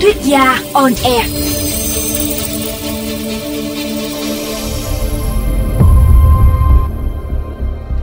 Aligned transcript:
thuyết 0.00 0.16
gia 0.22 0.58
on 0.72 0.92
air. 1.04 1.26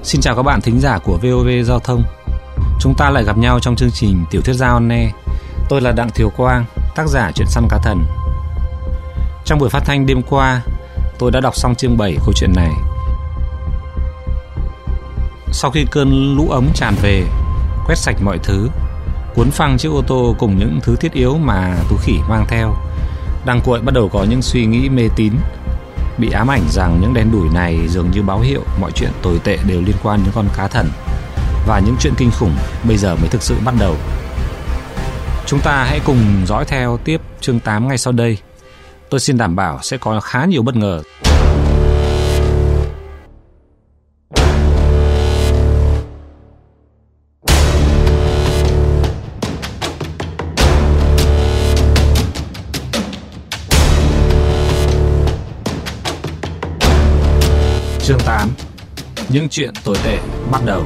Xin 0.04 0.22
chào 0.22 0.36
các 0.36 0.44
bạn 0.44 0.62
thính 0.62 0.80
giả 0.80 0.98
của 0.98 1.18
VOV 1.22 1.48
Giao 1.64 1.80
thông. 1.80 2.04
Chúng 2.80 2.94
ta 2.98 3.10
lại 3.10 3.24
gặp 3.24 3.38
nhau 3.38 3.60
trong 3.60 3.76
chương 3.76 3.92
trình 3.94 4.26
Tiểu 4.32 4.42
thuyết 4.42 4.54
gia 4.54 4.68
on 4.68 4.90
air. 4.90 5.10
Tôi 5.70 5.82
là 5.82 5.92
Đặng 5.92 6.10
Thiều 6.10 6.30
Quang, 6.30 6.66
tác 6.96 7.08
giả 7.08 7.32
truyện 7.36 7.48
săn 7.48 7.68
cá 7.70 7.78
thần. 7.84 8.06
Trong 9.46 9.60
buổi 9.60 9.70
phát 9.70 9.84
thanh 9.86 10.06
đêm 10.06 10.22
qua, 10.30 10.62
tôi 11.20 11.32
đã 11.32 11.40
đọc 11.40 11.56
xong 11.56 11.76
chương 11.76 11.98
7 11.98 12.16
câu 12.26 12.34
chuyện 12.36 12.54
này. 12.56 12.72
Sau 15.52 15.72
khi 15.72 15.86
cơn 15.92 16.36
lũ 16.36 16.48
ống 16.50 16.68
tràn 16.74 16.96
về, 17.02 17.24
quét 17.86 17.96
sạch 17.98 18.16
mọi 18.22 18.38
thứ, 18.44 18.70
cuốn 19.36 19.52
phăng 19.52 19.78
chiếc 19.78 19.90
ô 19.90 20.02
tô 20.08 20.36
cùng 20.40 20.58
những 20.58 20.80
thứ 20.84 20.96
thiết 20.96 21.14
yếu 21.14 21.38
mà 21.38 21.76
Tú 21.90 21.96
Khỉ 22.02 22.14
mang 22.30 22.46
theo, 22.48 22.76
Đăng 23.46 23.62
Cuội 23.62 23.82
bắt 23.82 23.94
đầu 23.94 24.10
có 24.10 24.26
những 24.30 24.42
suy 24.42 24.66
nghĩ 24.66 24.90
mê 24.90 25.10
tín, 25.16 25.34
bị 26.18 26.30
ám 26.32 26.52
ảnh 26.52 26.64
rằng 26.70 27.00
những 27.02 27.14
đen 27.14 27.32
đủi 27.32 27.50
này 27.54 27.80
dường 27.88 28.12
như 28.12 28.22
báo 28.22 28.40
hiệu 28.40 28.62
mọi 28.80 28.92
chuyện 28.92 29.12
tồi 29.22 29.40
tệ 29.44 29.58
đều 29.68 29.82
liên 29.82 29.96
quan 30.04 30.20
đến 30.24 30.32
con 30.36 30.48
cá 30.58 30.68
thần 30.68 30.88
và 31.68 31.80
những 31.86 31.96
chuyện 32.00 32.14
kinh 32.18 32.32
khủng 32.32 32.56
bây 32.84 32.98
giờ 32.98 33.16
mới 33.16 33.30
thực 33.30 33.42
sự 33.42 33.56
bắt 33.66 33.76
đầu. 33.80 33.96
Chúng 35.46 35.60
ta 35.60 35.84
hãy 35.84 36.00
cùng 36.06 36.18
dõi 36.48 36.66
theo 36.66 37.00
tiếp 37.04 37.22
chương 37.42 37.60
8 37.60 37.88
ngay 37.88 37.98
sau 37.98 38.14
đây. 38.14 38.38
Tôi 39.10 39.20
xin 39.20 39.38
đảm 39.38 39.56
bảo 39.56 39.80
sẽ 39.82 39.98
có 39.98 40.20
khá 40.20 40.46
nhiều 40.46 40.64
bất 40.64 40.76
ngờ. 40.76 41.02
Chương 58.06 58.20
8 58.26 58.50
Những 59.30 59.50
chuyện 59.50 59.74
tồi 59.84 59.96
tệ 60.06 60.18
bắt 60.52 60.62
đầu. 60.66 60.84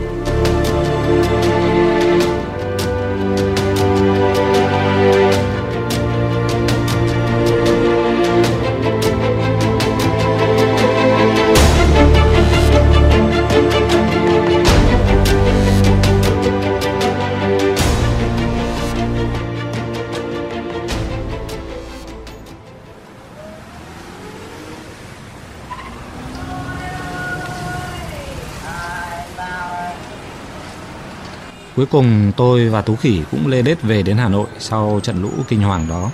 Cuối 31.77 31.85
cùng 31.85 32.31
tôi 32.37 32.69
và 32.69 32.81
Tú 32.81 32.95
Khỉ 32.95 33.21
cũng 33.31 33.47
lê 33.47 33.61
đết 33.61 33.81
về 33.81 34.03
đến 34.03 34.17
Hà 34.17 34.27
Nội 34.27 34.47
sau 34.59 34.99
trận 35.03 35.21
lũ 35.21 35.29
kinh 35.47 35.61
hoàng 35.61 35.87
đó. 35.89 36.11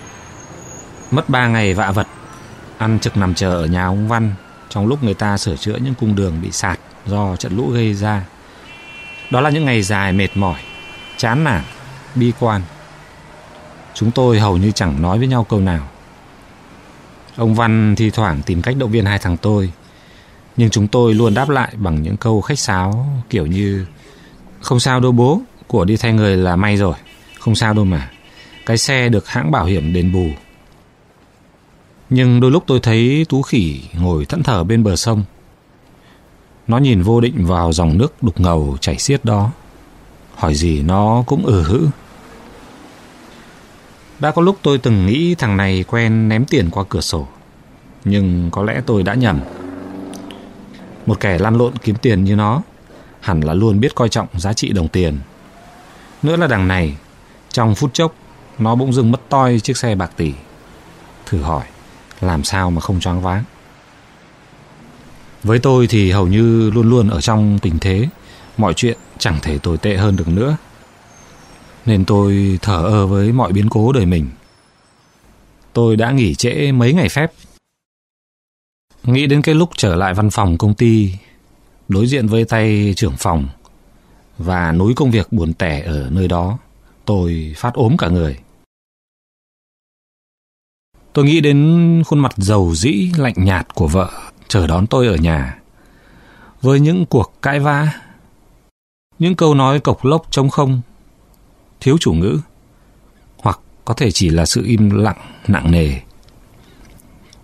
Mất 1.11 1.29
3 1.29 1.47
ngày 1.47 1.73
vạ 1.73 1.91
vật, 1.91 2.07
ăn 2.77 2.99
trực 2.99 3.17
nằm 3.17 3.33
chờ 3.33 3.49
ở 3.49 3.65
nhà 3.65 3.85
ông 3.85 4.07
Văn 4.07 4.33
trong 4.69 4.87
lúc 4.87 5.03
người 5.03 5.13
ta 5.13 5.37
sửa 5.37 5.55
chữa 5.55 5.75
những 5.75 5.93
cung 5.93 6.15
đường 6.15 6.41
bị 6.41 6.51
sạt 6.51 6.79
do 7.05 7.35
trận 7.35 7.57
lũ 7.57 7.69
gây 7.69 7.93
ra. 7.93 8.25
Đó 9.29 9.41
là 9.41 9.49
những 9.49 9.65
ngày 9.65 9.81
dài 9.81 10.13
mệt 10.13 10.29
mỏi, 10.35 10.59
chán 11.17 11.43
nản, 11.43 11.63
bi 12.15 12.31
quan. 12.39 12.61
Chúng 13.93 14.11
tôi 14.11 14.39
hầu 14.39 14.57
như 14.57 14.71
chẳng 14.71 15.01
nói 15.01 15.17
với 15.17 15.27
nhau 15.27 15.43
câu 15.43 15.59
nào. 15.59 15.87
Ông 17.35 17.55
Văn 17.55 17.95
thi 17.95 18.09
thoảng 18.09 18.41
tìm 18.45 18.61
cách 18.61 18.75
động 18.79 18.91
viên 18.91 19.05
hai 19.05 19.19
thằng 19.19 19.37
tôi, 19.37 19.71
nhưng 20.57 20.69
chúng 20.69 20.87
tôi 20.87 21.13
luôn 21.13 21.33
đáp 21.33 21.49
lại 21.49 21.73
bằng 21.75 22.01
những 22.01 22.17
câu 22.17 22.41
khách 22.41 22.59
sáo 22.59 23.07
kiểu 23.29 23.45
như 23.45 23.85
Không 24.63 24.79
sao 24.79 24.99
đâu 24.99 25.11
bố, 25.11 25.41
của 25.73 25.85
đi 25.85 25.97
thay 25.97 26.13
người 26.13 26.37
là 26.37 26.55
may 26.55 26.77
rồi, 26.77 26.93
không 27.39 27.55
sao 27.55 27.73
đâu 27.73 27.85
mà. 27.85 28.11
Cái 28.65 28.77
xe 28.77 29.09
được 29.09 29.27
hãng 29.27 29.51
bảo 29.51 29.65
hiểm 29.65 29.93
đền 29.93 30.11
bù. 30.11 30.27
Nhưng 32.09 32.39
đôi 32.39 32.51
lúc 32.51 32.63
tôi 32.67 32.79
thấy 32.79 33.25
Tú 33.29 33.41
Khỉ 33.41 33.81
ngồi 33.93 34.25
thẫn 34.25 34.43
thờ 34.43 34.63
bên 34.63 34.83
bờ 34.83 34.95
sông. 34.95 35.23
Nó 36.67 36.77
nhìn 36.77 37.01
vô 37.01 37.21
định 37.21 37.45
vào 37.45 37.73
dòng 37.73 37.97
nước 37.97 38.23
đục 38.23 38.39
ngầu 38.39 38.77
chảy 38.81 38.97
xiết 38.97 39.25
đó. 39.25 39.51
Hỏi 40.35 40.55
gì 40.55 40.81
nó 40.81 41.23
cũng 41.27 41.45
ừ 41.45 41.63
hữ. 41.63 41.87
Đã 44.19 44.31
có 44.31 44.41
lúc 44.41 44.57
tôi 44.61 44.77
từng 44.77 45.05
nghĩ 45.05 45.35
thằng 45.35 45.57
này 45.57 45.83
quen 45.87 46.29
ném 46.29 46.45
tiền 46.45 46.69
qua 46.69 46.83
cửa 46.89 47.01
sổ. 47.01 47.27
Nhưng 48.05 48.49
có 48.51 48.63
lẽ 48.63 48.81
tôi 48.85 49.03
đã 49.03 49.13
nhầm. 49.13 49.39
Một 51.05 51.19
kẻ 51.19 51.37
lăn 51.37 51.57
lộn 51.57 51.73
kiếm 51.77 51.95
tiền 52.01 52.23
như 52.23 52.35
nó 52.35 52.61
hẳn 53.19 53.41
là 53.41 53.53
luôn 53.53 53.79
biết 53.79 53.95
coi 53.95 54.09
trọng 54.09 54.27
giá 54.33 54.53
trị 54.53 54.69
đồng 54.73 54.87
tiền. 54.87 55.19
Nữa 56.23 56.35
là 56.35 56.47
đằng 56.47 56.67
này, 56.67 56.97
trong 57.49 57.75
phút 57.75 57.93
chốc, 57.93 58.15
nó 58.59 58.75
bỗng 58.75 58.93
dưng 58.93 59.11
mất 59.11 59.21
toi 59.29 59.59
chiếc 59.59 59.77
xe 59.77 59.95
bạc 59.95 60.11
tỷ. 60.17 60.33
Thử 61.25 61.41
hỏi, 61.41 61.65
làm 62.21 62.43
sao 62.43 62.71
mà 62.71 62.81
không 62.81 62.99
choáng 62.99 63.21
váng? 63.21 63.43
Với 65.43 65.59
tôi 65.59 65.87
thì 65.87 66.11
hầu 66.11 66.27
như 66.27 66.71
luôn 66.71 66.89
luôn 66.89 67.09
ở 67.09 67.21
trong 67.21 67.59
tình 67.59 67.79
thế, 67.79 68.07
mọi 68.57 68.73
chuyện 68.73 68.97
chẳng 69.17 69.39
thể 69.41 69.57
tồi 69.57 69.77
tệ 69.77 69.97
hơn 69.97 70.15
được 70.15 70.27
nữa. 70.27 70.57
Nên 71.85 72.05
tôi 72.05 72.59
thở 72.61 72.83
ơ 72.85 73.07
với 73.07 73.31
mọi 73.31 73.51
biến 73.51 73.69
cố 73.69 73.91
đời 73.91 74.05
mình. 74.05 74.29
Tôi 75.73 75.95
đã 75.95 76.11
nghỉ 76.11 76.35
trễ 76.35 76.71
mấy 76.71 76.93
ngày 76.93 77.09
phép. 77.09 77.31
Nghĩ 79.03 79.27
đến 79.27 79.41
cái 79.41 79.55
lúc 79.55 79.69
trở 79.77 79.95
lại 79.95 80.13
văn 80.13 80.29
phòng 80.29 80.57
công 80.57 80.73
ty, 80.73 81.13
đối 81.87 82.07
diện 82.07 82.27
với 82.27 82.45
tay 82.45 82.93
trưởng 82.95 83.17
phòng, 83.17 83.47
và 84.37 84.71
núi 84.71 84.93
công 84.95 85.11
việc 85.11 85.31
buồn 85.31 85.53
tẻ 85.53 85.81
ở 85.81 86.09
nơi 86.09 86.27
đó, 86.27 86.57
tôi 87.05 87.53
phát 87.57 87.73
ốm 87.73 87.97
cả 87.97 88.09
người. 88.09 88.39
Tôi 91.13 91.25
nghĩ 91.25 91.41
đến 91.41 92.03
khuôn 92.05 92.19
mặt 92.19 92.33
giàu 92.37 92.71
dĩ 92.75 93.11
lạnh 93.17 93.33
nhạt 93.37 93.75
của 93.75 93.87
vợ 93.87 94.11
chờ 94.47 94.67
đón 94.67 94.87
tôi 94.87 95.07
ở 95.07 95.15
nhà. 95.15 95.59
Với 96.61 96.79
những 96.79 97.05
cuộc 97.05 97.33
cãi 97.41 97.59
vã, 97.59 97.89
những 99.19 99.35
câu 99.35 99.55
nói 99.55 99.79
cộc 99.79 100.05
lốc 100.05 100.31
trống 100.31 100.49
không, 100.49 100.81
thiếu 101.79 101.97
chủ 101.99 102.13
ngữ, 102.13 102.39
hoặc 103.37 103.59
có 103.85 103.93
thể 103.93 104.11
chỉ 104.11 104.29
là 104.29 104.45
sự 104.45 104.63
im 104.65 104.89
lặng 104.89 105.17
nặng 105.47 105.71
nề. 105.71 105.99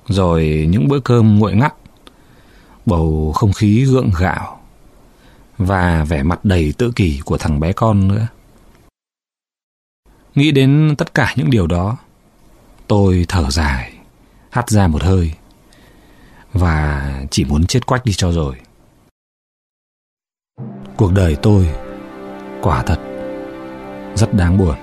Rồi 0.08 0.68
những 0.70 0.88
bữa 0.88 1.00
cơm 1.00 1.40
nguội 1.40 1.56
ngắt, 1.56 1.74
bầu 2.86 3.32
không 3.36 3.54
khí 3.54 3.86
gượng 3.86 4.12
gạo 4.20 4.59
và 5.60 6.04
vẻ 6.04 6.24
mặt 6.24 6.46
đầy 6.46 6.74
tự 6.78 6.92
kỷ 6.96 7.22
của 7.26 7.38
thằng 7.38 7.60
bé 7.60 7.74
con 7.74 8.08
nữa. 8.08 8.28
Nghĩ 10.36 10.52
đến 10.52 10.96
tất 10.98 11.14
cả 11.14 11.34
những 11.36 11.50
điều 11.50 11.68
đó, 11.68 11.98
tôi 12.88 13.26
thở 13.28 13.52
dài, 13.52 13.94
hắt 14.50 14.70
ra 14.70 14.88
một 14.88 15.04
hơi 15.04 15.34
và 16.54 17.14
chỉ 17.32 17.46
muốn 17.46 17.66
chết 17.66 17.86
quách 17.86 18.06
đi 18.06 18.14
cho 18.14 18.32
rồi. 18.32 18.56
Cuộc 20.98 21.14
đời 21.14 21.36
tôi 21.42 21.70
quả 22.62 22.84
thật 22.84 23.00
rất 24.16 24.34
đáng 24.34 24.58
buồn. 24.58 24.76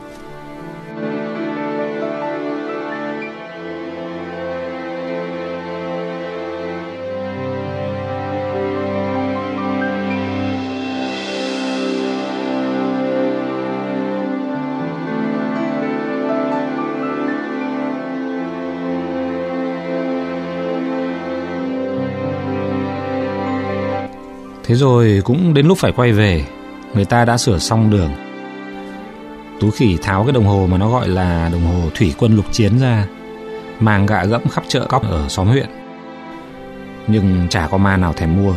Thế 24.67 24.75
rồi 24.75 25.23
cũng 25.25 25.55
đến 25.55 25.67
lúc 25.67 25.79
phải 25.79 25.93
quay 25.93 26.13
về 26.13 26.45
Người 26.95 27.05
ta 27.05 27.25
đã 27.25 27.37
sửa 27.37 27.59
xong 27.59 27.91
đường. 27.91 28.11
Tú 29.61 29.71
khỉ 29.71 29.97
tháo 30.03 30.25
cái 30.25 30.33
đồng 30.33 30.47
hồ 30.47 30.67
mà 30.71 30.79
nó 30.79 30.91
gọi 30.91 31.09
là 31.09 31.49
đồng 31.53 31.67
hồ 31.67 31.91
thủy 31.95 32.15
quân 32.19 32.37
lục 32.37 32.45
chiến 32.53 32.79
ra 32.79 33.07
Mang 33.81 34.07
gạ 34.07 34.25
gẫm 34.25 34.49
khắp 34.49 34.65
chợ 34.69 34.87
cóc 34.89 35.03
ở 35.03 35.29
xóm 35.29 35.47
huyện. 35.47 35.69
Nhưng 37.07 37.47
chả 37.51 37.67
có 37.67 37.79
ma 37.79 37.97
nào 37.97 38.13
thèm 38.13 38.37
mua 38.37 38.55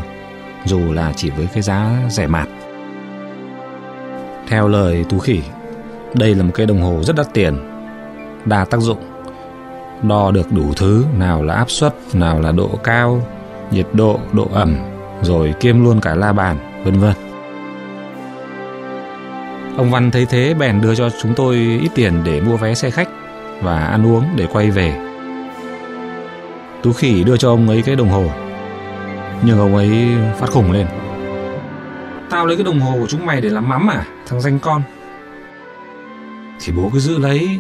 Dù 0.66 0.94
là 0.94 1.14
chỉ 1.16 1.30
với 1.30 1.48
cái 1.54 1.62
giá 1.62 1.92
rẻ 2.10 2.28
mạt. 2.28 2.48
Theo 4.48 4.68
lời 4.68 5.06
Tú 5.10 5.20
khỉ 5.20 5.42
Đây 6.14 6.36
là 6.36 6.44
một 6.44 6.52
cái 6.56 6.66
đồng 6.66 6.82
hồ 6.82 7.04
rất 7.04 7.16
đắt 7.16 7.34
tiền 7.34 7.58
Đa 8.46 8.66
tác 8.66 8.82
dụng 8.82 9.00
Đo 10.02 10.32
được 10.32 10.52
đủ 10.52 10.74
thứ 10.76 11.06
Nào 11.18 11.44
là 11.44 11.54
áp 11.54 11.70
suất 11.70 11.96
Nào 12.14 12.42
là 12.42 12.52
độ 12.52 12.70
cao 12.84 13.28
Nhiệt 13.72 13.88
độ, 13.94 14.20
độ 14.34 14.48
ẩm 14.54 14.89
rồi 15.22 15.54
kiêm 15.60 15.84
luôn 15.84 16.02
cả 16.02 16.16
la 16.16 16.34
bàn, 16.34 16.58
vân 16.84 17.00
vân. 17.00 17.14
Ông 19.78 19.92
Văn 19.92 20.12
thấy 20.12 20.26
thế 20.26 20.54
bèn 20.54 20.82
đưa 20.82 20.96
cho 20.96 21.10
chúng 21.22 21.34
tôi 21.36 21.56
ít 21.56 21.90
tiền 21.96 22.14
để 22.24 22.42
mua 22.42 22.58
vé 22.58 22.74
xe 22.74 22.90
khách. 22.90 23.10
và 23.62 23.86
ăn 23.86 24.08
uống 24.08 24.24
để 24.36 24.48
quay 24.52 24.72
về. 24.72 25.00
Tú 26.84 26.94
khỉ 26.94 27.24
đưa 27.24 27.38
cho 27.38 27.50
ông 27.50 27.70
ấy 27.70 27.82
cái 27.82 27.96
đồng 27.96 28.10
hồ, 28.10 28.32
nhưng 29.44 29.60
ông 29.60 29.76
ấy 29.76 29.90
phát 30.40 30.50
khủng 30.50 30.72
lên. 30.72 30.88
Tao 32.30 32.46
lấy 32.46 32.58
cái 32.58 32.64
đồng 32.64 32.80
hồ 32.80 32.98
của 33.00 33.08
chúng 33.08 33.26
mày 33.26 33.42
để 33.42 33.50
làm 33.50 33.70
mắm 33.70 33.88
à, 33.88 34.06
thằng 34.28 34.42
danh 34.42 34.60
con. 34.60 34.82
Thì 36.60 36.74
bố 36.78 36.90
cứ 36.94 37.00
giữ 37.00 37.18
lấy, 37.18 37.60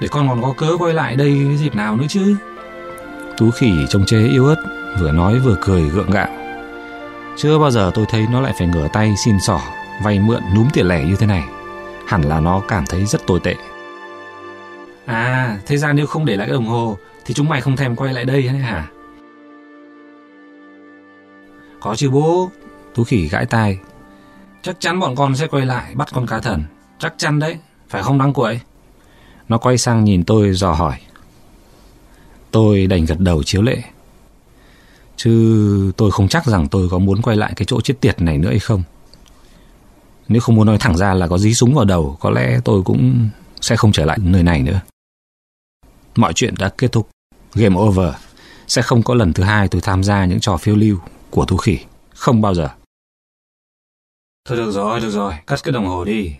để 0.00 0.08
con 0.10 0.28
còn 0.28 0.42
có 0.42 0.54
cớ 0.56 0.76
quay 0.78 0.94
lại 0.94 1.16
đây 1.16 1.42
cái 1.48 1.56
dịp 1.56 1.74
nào 1.74 1.96
nữa 1.96 2.06
chứ. 2.08 2.36
Tú 3.38 3.50
khỉ 3.50 3.72
trông 3.88 4.04
chế 4.06 4.18
yếu 4.18 4.46
ớt, 4.46 4.56
vừa 5.00 5.12
nói 5.12 5.38
vừa 5.38 5.56
cười 5.60 5.82
gượng 5.82 6.10
gạo. 6.10 6.28
Chưa 7.36 7.58
bao 7.58 7.70
giờ 7.70 7.90
tôi 7.94 8.06
thấy 8.08 8.26
nó 8.30 8.40
lại 8.40 8.52
phải 8.58 8.66
ngửa 8.66 8.88
tay 8.92 9.14
xin 9.24 9.40
xỏ, 9.40 9.60
vay 10.02 10.18
mượn 10.18 10.42
núm 10.54 10.68
tiền 10.72 10.86
lẻ 10.86 11.04
như 11.04 11.16
thế 11.16 11.26
này. 11.26 11.44
Hẳn 12.06 12.22
là 12.22 12.40
nó 12.40 12.62
cảm 12.68 12.86
thấy 12.86 13.06
rất 13.06 13.26
tồi 13.26 13.40
tệ. 13.40 13.54
À, 15.06 15.58
thế 15.66 15.76
ra 15.76 15.92
nếu 15.92 16.06
không 16.06 16.24
để 16.24 16.36
lại 16.36 16.46
cái 16.46 16.54
đồng 16.54 16.66
hồ 16.66 16.96
thì 17.24 17.34
chúng 17.34 17.48
mày 17.48 17.60
không 17.60 17.76
thèm 17.76 17.96
quay 17.96 18.14
lại 18.14 18.24
đây 18.24 18.48
hay 18.48 18.58
hả? 18.58 18.88
Có 21.80 21.94
chứ 21.96 22.10
bố, 22.10 22.50
Tú 22.94 23.04
khỉ 23.04 23.28
gãi 23.28 23.46
tai. 23.46 23.78
Chắc 24.62 24.76
chắn 24.80 25.00
bọn 25.00 25.16
con 25.16 25.36
sẽ 25.36 25.46
quay 25.46 25.66
lại 25.66 25.94
bắt 25.94 26.08
con 26.12 26.26
cá 26.26 26.40
thần. 26.40 26.64
Chắc 26.98 27.14
chắn 27.16 27.38
đấy, 27.38 27.56
phải 27.88 28.02
không 28.02 28.18
đăng 28.18 28.32
quậy? 28.32 28.60
Nó 29.48 29.58
quay 29.58 29.78
sang 29.78 30.04
nhìn 30.04 30.24
tôi 30.24 30.52
dò 30.52 30.72
hỏi. 30.72 30.96
Tôi 32.50 32.86
đành 32.86 33.04
gật 33.04 33.18
đầu 33.18 33.42
chiếu 33.42 33.62
lệ. 33.62 33.82
Chứ 35.22 35.92
tôi 35.96 36.10
không 36.10 36.28
chắc 36.28 36.46
rằng 36.46 36.68
tôi 36.68 36.88
có 36.88 36.98
muốn 36.98 37.22
quay 37.22 37.36
lại 37.36 37.52
cái 37.56 37.64
chỗ 37.64 37.80
chết 37.80 37.94
tiệt 38.00 38.22
này 38.22 38.38
nữa 38.38 38.48
hay 38.48 38.58
không. 38.58 38.82
Nếu 40.28 40.40
không 40.40 40.54
muốn 40.54 40.66
nói 40.66 40.78
thẳng 40.80 40.96
ra 40.96 41.14
là 41.14 41.26
có 41.26 41.38
dí 41.38 41.54
súng 41.54 41.74
vào 41.74 41.84
đầu, 41.84 42.16
có 42.20 42.30
lẽ 42.30 42.60
tôi 42.64 42.82
cũng 42.82 43.28
sẽ 43.60 43.76
không 43.76 43.92
trở 43.92 44.04
lại 44.04 44.18
nơi 44.22 44.42
này 44.42 44.62
nữa. 44.62 44.80
Mọi 46.16 46.32
chuyện 46.32 46.54
đã 46.58 46.68
kết 46.78 46.92
thúc. 46.92 47.08
Game 47.54 47.76
over. 47.76 48.14
Sẽ 48.66 48.82
không 48.82 49.02
có 49.02 49.14
lần 49.14 49.32
thứ 49.32 49.42
hai 49.42 49.68
tôi 49.68 49.80
tham 49.80 50.04
gia 50.04 50.24
những 50.24 50.40
trò 50.40 50.56
phiêu 50.56 50.76
lưu 50.76 50.98
của 51.30 51.44
thú 51.44 51.56
khỉ. 51.56 51.78
Không 52.14 52.40
bao 52.40 52.54
giờ. 52.54 52.68
Thôi 54.48 54.58
được 54.58 54.70
rồi, 54.70 55.00
được 55.00 55.10
rồi. 55.10 55.34
Cắt 55.46 55.60
cái 55.62 55.72
đồng 55.72 55.86
hồ 55.86 56.04
đi. 56.04 56.36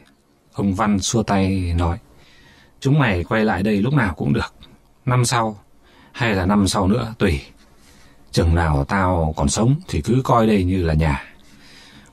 Ông 0.52 0.74
Văn 0.74 1.00
xua 1.00 1.22
tay 1.22 1.74
nói. 1.76 1.98
Chúng 2.80 2.98
mày 2.98 3.24
quay 3.24 3.44
lại 3.44 3.62
đây 3.62 3.76
lúc 3.76 3.94
nào 3.94 4.14
cũng 4.14 4.32
được. 4.32 4.54
Năm 5.04 5.24
sau, 5.24 5.58
hay 6.12 6.34
là 6.34 6.46
năm 6.46 6.68
sau 6.68 6.88
nữa, 6.88 7.14
tùy. 7.18 7.40
Chừng 8.32 8.54
nào 8.54 8.84
tao 8.84 9.34
còn 9.36 9.48
sống 9.48 9.74
thì 9.88 10.00
cứ 10.00 10.20
coi 10.24 10.46
đây 10.46 10.64
như 10.64 10.82
là 10.82 10.94
nhà. 10.94 11.24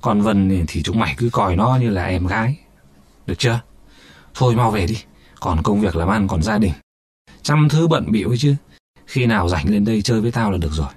Còn 0.02 0.22
Vân 0.22 0.66
thì 0.68 0.84
chúng 0.84 1.00
mày 1.00 1.16
cứ 1.18 1.30
coi 1.32 1.56
nó 1.56 1.78
như 1.82 1.90
là 1.90 2.06
em 2.06 2.28
gái. 2.28 2.58
Được 3.26 3.36
chưa? 3.38 3.60
Thôi 4.34 4.56
mau 4.56 4.72
về 4.72 4.88
đi. 4.88 4.98
Còn 5.40 5.64
công 5.64 5.82
việc 5.82 5.96
làm 5.96 6.08
ăn 6.08 6.28
còn 6.28 6.44
gia 6.44 6.58
đình. 6.58 6.74
Trăm 7.42 7.70
thứ 7.70 7.88
bận 7.88 8.12
bịu 8.12 8.30
ấy 8.30 8.38
chứ. 8.38 8.56
Khi 9.06 9.26
nào 9.26 9.50
rảnh 9.50 9.70
lên 9.70 9.86
đây 9.86 10.02
chơi 10.02 10.22
với 10.22 10.32
tao 10.32 10.52
là 10.52 10.58
được 10.58 10.72
rồi. 10.72 10.90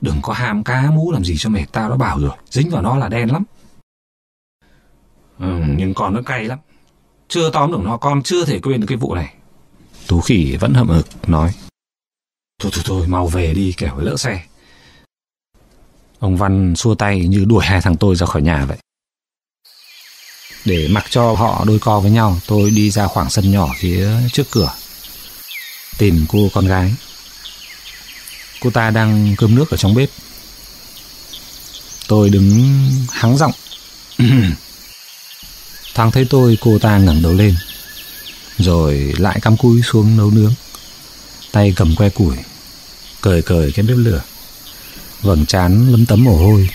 Đừng 0.00 0.16
có 0.22 0.32
ham 0.32 0.64
cá 0.64 0.90
mũ 0.90 1.12
làm 1.12 1.24
gì 1.24 1.34
cho 1.38 1.50
mệt 1.50 1.66
tao 1.72 1.90
đã 1.90 1.96
bảo 1.96 2.20
rồi. 2.20 2.36
Dính 2.50 2.70
vào 2.70 2.82
nó 2.82 2.96
là 2.96 3.08
đen 3.08 3.32
lắm. 3.32 3.44
Ừ, 5.38 5.62
nhưng 5.76 5.94
con 5.94 6.14
nó 6.14 6.22
cay 6.22 6.44
lắm. 6.44 6.58
Chưa 7.28 7.50
tóm 7.50 7.72
được 7.72 7.80
nó 7.84 7.96
con 7.96 8.22
chưa 8.22 8.44
thể 8.44 8.60
quên 8.60 8.80
được 8.80 8.86
cái 8.88 8.98
vụ 8.98 9.14
này. 9.14 9.34
Tú 10.06 10.20
khỉ 10.20 10.56
vẫn 10.60 10.74
hậm 10.74 10.88
hực 10.88 11.06
nói. 11.28 11.52
Thôi 12.60 12.72
thôi 12.74 12.84
thôi 12.86 13.06
mau 13.08 13.26
về 13.26 13.54
đi 13.54 13.72
kẻo 13.72 13.98
lỡ 13.98 14.16
xe. 14.16 14.42
Ông 16.24 16.36
Văn 16.36 16.76
xua 16.76 16.94
tay 16.94 17.18
như 17.18 17.44
đuổi 17.44 17.64
hai 17.64 17.80
thằng 17.80 17.96
tôi 17.96 18.16
ra 18.16 18.26
khỏi 18.26 18.42
nhà 18.42 18.64
vậy. 18.64 18.78
Để 20.64 20.88
mặc 20.88 21.04
cho 21.10 21.32
họ 21.32 21.64
đôi 21.66 21.78
co 21.78 22.00
với 22.00 22.10
nhau, 22.10 22.40
tôi 22.46 22.70
đi 22.70 22.90
ra 22.90 23.06
khoảng 23.06 23.30
sân 23.30 23.50
nhỏ 23.50 23.68
phía 23.78 24.08
trước 24.32 24.50
cửa. 24.50 24.74
Tìm 25.98 26.26
cô 26.28 26.48
con 26.54 26.66
gái. 26.66 26.94
Cô 28.60 28.70
ta 28.70 28.90
đang 28.90 29.34
cơm 29.38 29.54
nước 29.54 29.70
ở 29.70 29.76
trong 29.76 29.94
bếp. 29.94 30.10
Tôi 32.08 32.30
đứng 32.30 32.80
hắng 33.12 33.36
giọng. 33.36 33.52
Thằng 35.94 36.10
thấy 36.10 36.26
tôi, 36.30 36.58
cô 36.60 36.78
ta 36.78 36.98
ngẩng 36.98 37.22
đầu 37.22 37.32
lên. 37.32 37.56
Rồi 38.58 39.12
lại 39.18 39.40
cắm 39.40 39.56
cúi 39.56 39.82
xuống 39.82 40.16
nấu 40.16 40.30
nướng. 40.30 40.54
Tay 41.52 41.72
cầm 41.76 41.94
que 41.96 42.08
củi, 42.08 42.36
cười 43.20 43.42
cười 43.42 43.72
cái 43.72 43.86
bếp 43.86 43.96
lửa 43.96 44.22
vầng 45.24 45.46
trán 45.46 45.92
lấm 45.92 46.06
tấm 46.06 46.24
mồ 46.24 46.36
hôi, 46.36 46.68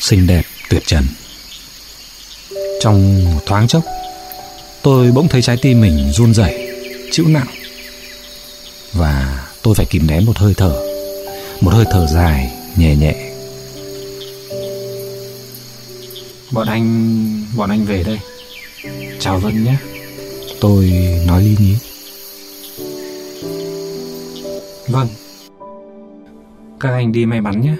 xinh 0.00 0.26
đẹp 0.26 0.42
tuyệt 0.70 0.82
trần. 0.86 1.04
Trong 2.80 3.24
thoáng 3.46 3.68
chốc, 3.68 3.82
tôi 4.82 5.12
bỗng 5.12 5.28
thấy 5.28 5.42
trái 5.42 5.56
tim 5.62 5.80
mình 5.80 6.12
run 6.12 6.34
rẩy, 6.34 6.70
chịu 7.10 7.26
nặng. 7.28 7.46
Và 8.92 9.46
tôi 9.62 9.74
phải 9.74 9.86
kìm 9.86 10.06
nén 10.06 10.26
một 10.26 10.38
hơi 10.38 10.54
thở, 10.56 10.82
một 11.60 11.74
hơi 11.74 11.84
thở 11.90 12.06
dài, 12.06 12.50
nhẹ 12.76 12.96
nhẹ. 12.96 13.14
Bọn 16.50 16.68
anh, 16.68 17.44
bọn 17.56 17.70
anh 17.70 17.84
về 17.84 18.02
đây. 18.02 18.18
Chào 19.20 19.38
Vân 19.38 19.64
nhé. 19.64 19.76
Tôi 20.60 20.92
nói 21.26 21.42
lý 21.42 21.56
nhí. 21.58 21.74
Vâng. 24.88 25.08
Các 26.80 26.90
anh 26.90 27.12
đi 27.12 27.26
may 27.26 27.40
mắn 27.40 27.60
nhé. 27.60 27.74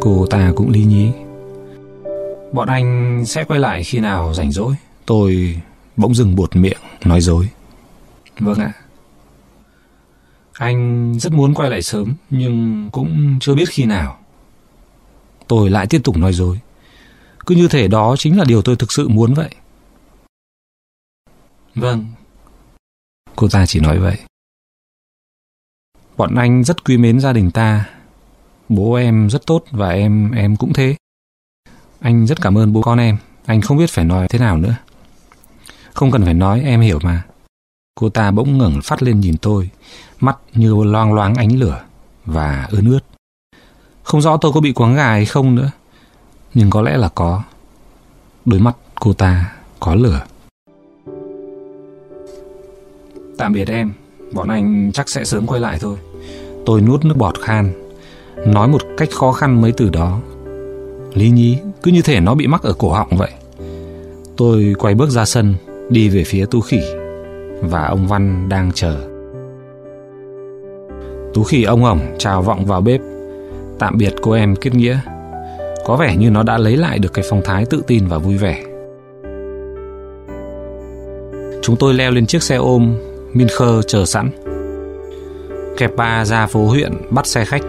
Cô 0.00 0.26
ta 0.30 0.52
cũng 0.56 0.70
lý 0.70 0.84
nhí. 0.84 1.10
Bọn 2.52 2.68
anh 2.68 3.22
sẽ 3.26 3.44
quay 3.44 3.60
lại 3.60 3.84
khi 3.84 3.98
nào 3.98 4.34
rảnh 4.34 4.52
rỗi. 4.52 4.74
Tôi 5.06 5.60
bỗng 5.96 6.14
dừng 6.14 6.36
buột 6.36 6.56
miệng, 6.56 6.78
nói 7.04 7.20
dối. 7.20 7.48
Vâng 8.38 8.58
ạ. 8.58 8.72
Anh 10.52 11.14
rất 11.20 11.32
muốn 11.32 11.54
quay 11.54 11.70
lại 11.70 11.82
sớm, 11.82 12.14
nhưng 12.30 12.88
cũng 12.92 13.38
chưa 13.40 13.54
biết 13.54 13.68
khi 13.68 13.84
nào. 13.84 14.18
Tôi 15.48 15.70
lại 15.70 15.86
tiếp 15.86 16.00
tục 16.04 16.16
nói 16.16 16.32
dối. 16.32 16.60
Cứ 17.46 17.54
như 17.54 17.68
thể 17.68 17.88
đó 17.88 18.16
chính 18.18 18.38
là 18.38 18.44
điều 18.44 18.62
tôi 18.62 18.76
thực 18.76 18.92
sự 18.92 19.08
muốn 19.08 19.34
vậy. 19.34 19.50
Vâng. 21.74 22.06
Cô 23.36 23.48
ta 23.48 23.66
chỉ 23.66 23.80
nói 23.80 23.98
vậy. 23.98 24.18
Bọn 26.16 26.34
anh 26.34 26.64
rất 26.64 26.84
quý 26.84 26.96
mến 26.96 27.20
gia 27.20 27.32
đình 27.32 27.50
ta, 27.50 27.88
Bố 28.68 28.94
em 28.94 29.30
rất 29.30 29.46
tốt 29.46 29.64
và 29.70 29.90
em 29.90 30.32
em 30.32 30.56
cũng 30.56 30.72
thế. 30.72 30.96
Anh 32.00 32.26
rất 32.26 32.40
cảm 32.40 32.58
ơn 32.58 32.72
bố 32.72 32.82
con 32.82 32.98
em. 32.98 33.16
Anh 33.46 33.60
không 33.60 33.76
biết 33.76 33.90
phải 33.90 34.04
nói 34.04 34.28
thế 34.28 34.38
nào 34.38 34.56
nữa. 34.56 34.74
Không 35.94 36.10
cần 36.10 36.24
phải 36.24 36.34
nói, 36.34 36.62
em 36.64 36.80
hiểu 36.80 36.98
mà. 37.02 37.22
Cô 37.94 38.08
ta 38.08 38.30
bỗng 38.30 38.58
ngẩng 38.58 38.80
phát 38.84 39.02
lên 39.02 39.20
nhìn 39.20 39.36
tôi, 39.36 39.70
mắt 40.20 40.38
như 40.54 40.74
loang 40.84 41.14
loáng 41.14 41.34
ánh 41.34 41.58
lửa 41.58 41.82
và 42.24 42.68
ướt 42.70 42.82
ướt. 42.86 43.00
Không 44.02 44.20
rõ 44.20 44.36
tôi 44.36 44.52
có 44.52 44.60
bị 44.60 44.72
quáng 44.72 44.94
gà 44.94 45.10
hay 45.10 45.26
không 45.26 45.54
nữa, 45.54 45.70
nhưng 46.54 46.70
có 46.70 46.82
lẽ 46.82 46.96
là 46.96 47.08
có. 47.08 47.42
Đôi 48.44 48.60
mắt 48.60 48.76
cô 48.94 49.12
ta 49.12 49.52
có 49.80 49.94
lửa. 49.94 50.24
Tạm 53.38 53.52
biệt 53.52 53.68
em, 53.68 53.92
bọn 54.32 54.48
anh 54.48 54.90
chắc 54.94 55.08
sẽ 55.08 55.24
sớm 55.24 55.46
quay 55.46 55.60
lại 55.60 55.78
thôi. 55.80 55.98
Tôi 56.66 56.80
nuốt 56.80 57.04
nước 57.04 57.14
bọt 57.16 57.38
khan 57.40 57.87
nói 58.46 58.68
một 58.68 58.82
cách 58.96 59.08
khó 59.10 59.32
khăn 59.32 59.62
mấy 59.62 59.72
từ 59.72 59.90
đó. 59.90 60.20
Lý 61.14 61.30
nhí 61.30 61.58
cứ 61.82 61.90
như 61.90 62.02
thể 62.02 62.20
nó 62.20 62.34
bị 62.34 62.46
mắc 62.46 62.62
ở 62.62 62.72
cổ 62.78 62.90
họng 62.90 63.16
vậy. 63.16 63.30
Tôi 64.36 64.74
quay 64.78 64.94
bước 64.94 65.10
ra 65.10 65.24
sân, 65.24 65.54
đi 65.88 66.08
về 66.08 66.24
phía 66.24 66.46
Tú 66.46 66.60
Khỉ 66.60 66.80
và 67.62 67.86
ông 67.86 68.06
Văn 68.06 68.48
đang 68.48 68.70
chờ. 68.74 68.96
Tú 71.34 71.42
Khỉ 71.42 71.64
ông 71.64 71.84
ổng 71.84 72.00
chào 72.18 72.42
vọng 72.42 72.64
vào 72.64 72.80
bếp, 72.80 73.00
tạm 73.78 73.98
biệt 73.98 74.14
cô 74.22 74.32
em 74.32 74.56
kết 74.56 74.74
nghĩa. 74.74 74.98
Có 75.86 75.96
vẻ 75.96 76.16
như 76.16 76.30
nó 76.30 76.42
đã 76.42 76.58
lấy 76.58 76.76
lại 76.76 76.98
được 76.98 77.12
cái 77.12 77.24
phong 77.30 77.42
thái 77.44 77.64
tự 77.64 77.82
tin 77.86 78.06
và 78.06 78.18
vui 78.18 78.36
vẻ. 78.36 78.62
Chúng 81.62 81.76
tôi 81.76 81.94
leo 81.94 82.10
lên 82.10 82.26
chiếc 82.26 82.42
xe 82.42 82.56
ôm 82.56 82.94
Mincher 83.32 83.86
chờ 83.86 84.04
sẵn. 84.04 84.30
Kẹp 85.76 85.96
ba 85.96 86.24
ra 86.24 86.46
phố 86.46 86.66
huyện 86.66 86.92
bắt 87.10 87.26
xe 87.26 87.44
khách 87.44 87.62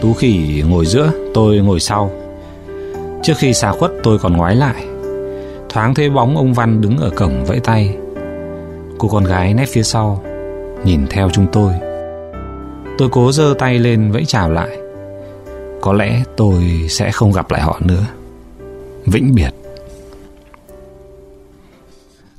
Tú 0.00 0.14
khỉ 0.14 0.62
ngồi 0.68 0.86
giữa, 0.86 1.12
tôi 1.34 1.58
ngồi 1.58 1.80
sau. 1.80 2.10
Trước 3.22 3.34
khi 3.38 3.54
xa 3.54 3.72
khuất 3.72 3.90
tôi 4.02 4.18
còn 4.18 4.36
ngoái 4.36 4.56
lại. 4.56 4.84
Thoáng 5.68 5.94
thấy 5.94 6.10
bóng 6.10 6.36
ông 6.36 6.54
Văn 6.54 6.80
đứng 6.80 6.98
ở 6.98 7.10
cổng 7.10 7.44
vẫy 7.44 7.60
tay. 7.60 7.96
Cô 8.98 9.08
con 9.08 9.24
gái 9.24 9.54
nép 9.54 9.68
phía 9.68 9.82
sau, 9.82 10.24
nhìn 10.84 11.06
theo 11.10 11.30
chúng 11.32 11.46
tôi. 11.52 11.72
Tôi 12.98 13.08
cố 13.12 13.32
giơ 13.32 13.54
tay 13.58 13.78
lên 13.78 14.12
vẫy 14.12 14.24
chào 14.24 14.50
lại. 14.50 14.78
Có 15.80 15.92
lẽ 15.92 16.22
tôi 16.36 16.86
sẽ 16.88 17.12
không 17.12 17.32
gặp 17.32 17.50
lại 17.50 17.60
họ 17.60 17.80
nữa. 17.84 18.04
Vĩnh 19.06 19.34
biệt. 19.34 19.50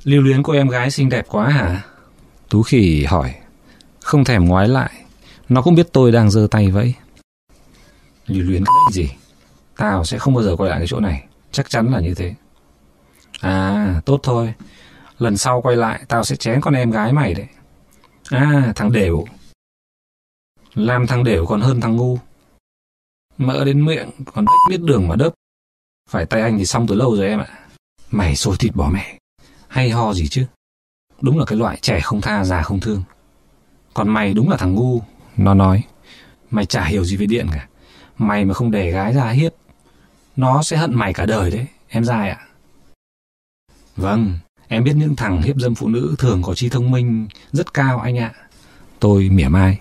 Lưu 0.04 0.22
luyến 0.22 0.42
cô 0.42 0.52
em 0.52 0.68
gái 0.68 0.90
xinh 0.90 1.08
đẹp 1.08 1.26
quá 1.28 1.48
hả? 1.48 1.82
Tú 2.50 2.62
khỉ 2.62 3.04
hỏi. 3.04 3.34
Không 4.00 4.24
thèm 4.24 4.44
ngoái 4.44 4.68
lại. 4.68 4.90
Nó 5.48 5.62
cũng 5.62 5.74
biết 5.74 5.92
tôi 5.92 6.12
đang 6.12 6.30
giơ 6.30 6.46
tay 6.50 6.70
vẫy. 6.70 6.94
Lưu 8.28 8.44
luyến 8.44 8.64
cái 8.64 8.92
gì 8.92 9.10
Tao 9.76 10.04
sẽ 10.04 10.18
không 10.18 10.34
bao 10.34 10.44
giờ 10.44 10.56
quay 10.56 10.70
lại 10.70 10.80
cái 10.80 10.86
chỗ 10.88 11.00
này 11.00 11.24
Chắc 11.52 11.70
chắn 11.70 11.92
là 11.92 12.00
như 12.00 12.14
thế 12.14 12.34
À 13.40 14.00
tốt 14.04 14.20
thôi 14.22 14.54
Lần 15.18 15.36
sau 15.36 15.62
quay 15.62 15.76
lại 15.76 16.04
tao 16.08 16.24
sẽ 16.24 16.36
chén 16.36 16.60
con 16.60 16.74
em 16.74 16.90
gái 16.90 17.12
mày 17.12 17.34
đấy 17.34 17.46
À, 18.30 18.72
thằng 18.76 18.92
đều. 18.92 19.24
Làm 20.74 21.06
thằng 21.06 21.24
đều 21.24 21.46
còn 21.46 21.60
hơn 21.60 21.80
thằng 21.80 21.96
ngu. 21.96 22.18
Mỡ 23.38 23.64
đến 23.64 23.86
miệng, 23.86 24.10
còn 24.34 24.44
biết 24.70 24.80
đường 24.80 25.08
mà 25.08 25.16
đớp. 25.16 25.34
Phải 26.10 26.26
tay 26.26 26.40
anh 26.40 26.58
thì 26.58 26.64
xong 26.64 26.86
từ 26.86 26.94
lâu 26.94 27.16
rồi 27.16 27.26
em 27.26 27.38
ạ. 27.40 27.46
Mày 28.10 28.36
xôi 28.36 28.56
thịt 28.58 28.74
bỏ 28.74 28.90
mẹ. 28.92 29.18
Hay 29.68 29.90
ho 29.90 30.14
gì 30.14 30.28
chứ. 30.28 30.46
Đúng 31.20 31.38
là 31.38 31.44
cái 31.44 31.58
loại 31.58 31.78
trẻ 31.80 32.00
không 32.00 32.20
tha, 32.20 32.44
già 32.44 32.62
không 32.62 32.80
thương. 32.80 33.02
Còn 33.94 34.08
mày 34.08 34.34
đúng 34.34 34.48
là 34.48 34.56
thằng 34.56 34.74
ngu. 34.74 35.02
Nó 35.36 35.54
nói. 35.54 35.82
Mày 36.50 36.66
chả 36.66 36.84
hiểu 36.84 37.04
gì 37.04 37.16
về 37.16 37.26
điện 37.26 37.46
cả. 37.52 37.68
Mày 38.18 38.44
mà 38.44 38.54
không 38.54 38.70
để 38.70 38.90
gái 38.90 39.12
ra 39.12 39.30
hiếp. 39.30 39.52
Nó 40.36 40.62
sẽ 40.62 40.76
hận 40.76 40.94
mày 40.94 41.12
cả 41.12 41.26
đời 41.26 41.50
đấy, 41.50 41.66
em 41.88 42.04
dai 42.04 42.30
ạ. 42.30 42.46
Vâng, 43.96 44.38
em 44.68 44.84
biết 44.84 44.92
những 44.96 45.16
thằng 45.16 45.42
hiếp 45.42 45.56
dâm 45.56 45.74
phụ 45.74 45.88
nữ 45.88 46.14
thường 46.18 46.42
có 46.42 46.54
trí 46.54 46.68
thông 46.68 46.90
minh 46.90 47.28
rất 47.52 47.74
cao 47.74 47.98
anh 47.98 48.18
ạ. 48.18 48.32
Tôi 49.00 49.28
mỉa 49.28 49.48
mai. 49.48 49.80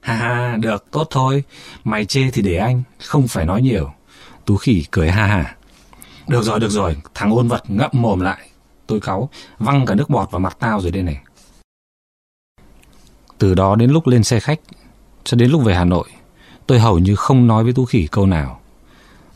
Ha 0.00 0.14
ha, 0.14 0.56
được, 0.60 0.86
tốt 0.90 1.06
thôi. 1.10 1.44
Mày 1.84 2.04
chê 2.04 2.30
thì 2.30 2.42
để 2.42 2.56
anh, 2.56 2.82
không 2.98 3.28
phải 3.28 3.46
nói 3.46 3.62
nhiều. 3.62 3.92
Tú 4.44 4.56
khỉ 4.56 4.84
cười 4.90 5.10
ha 5.10 5.26
ha. 5.26 5.56
Được 6.28 6.42
rồi, 6.42 6.60
được 6.60 6.70
rồi, 6.70 6.96
thằng 7.14 7.30
ôn 7.30 7.48
vật 7.48 7.62
ngậm 7.68 7.90
mồm 7.92 8.20
lại. 8.20 8.50
Tôi 8.86 9.00
cáu, 9.00 9.28
văng 9.58 9.86
cả 9.86 9.94
nước 9.94 10.10
bọt 10.10 10.30
vào 10.30 10.40
mặt 10.40 10.56
tao 10.60 10.80
rồi 10.80 10.90
đây 10.90 11.02
này. 11.02 11.20
Từ 13.38 13.54
đó 13.54 13.76
đến 13.76 13.90
lúc 13.90 14.06
lên 14.06 14.24
xe 14.24 14.40
khách, 14.40 14.60
cho 15.24 15.36
đến 15.36 15.50
lúc 15.50 15.62
về 15.64 15.74
Hà 15.74 15.84
Nội, 15.84 16.08
tôi 16.66 16.78
hầu 16.78 16.98
như 16.98 17.14
không 17.14 17.46
nói 17.46 17.64
với 17.64 17.72
Tú 17.72 17.84
khỉ 17.84 18.08
câu 18.10 18.26
nào. 18.26 18.60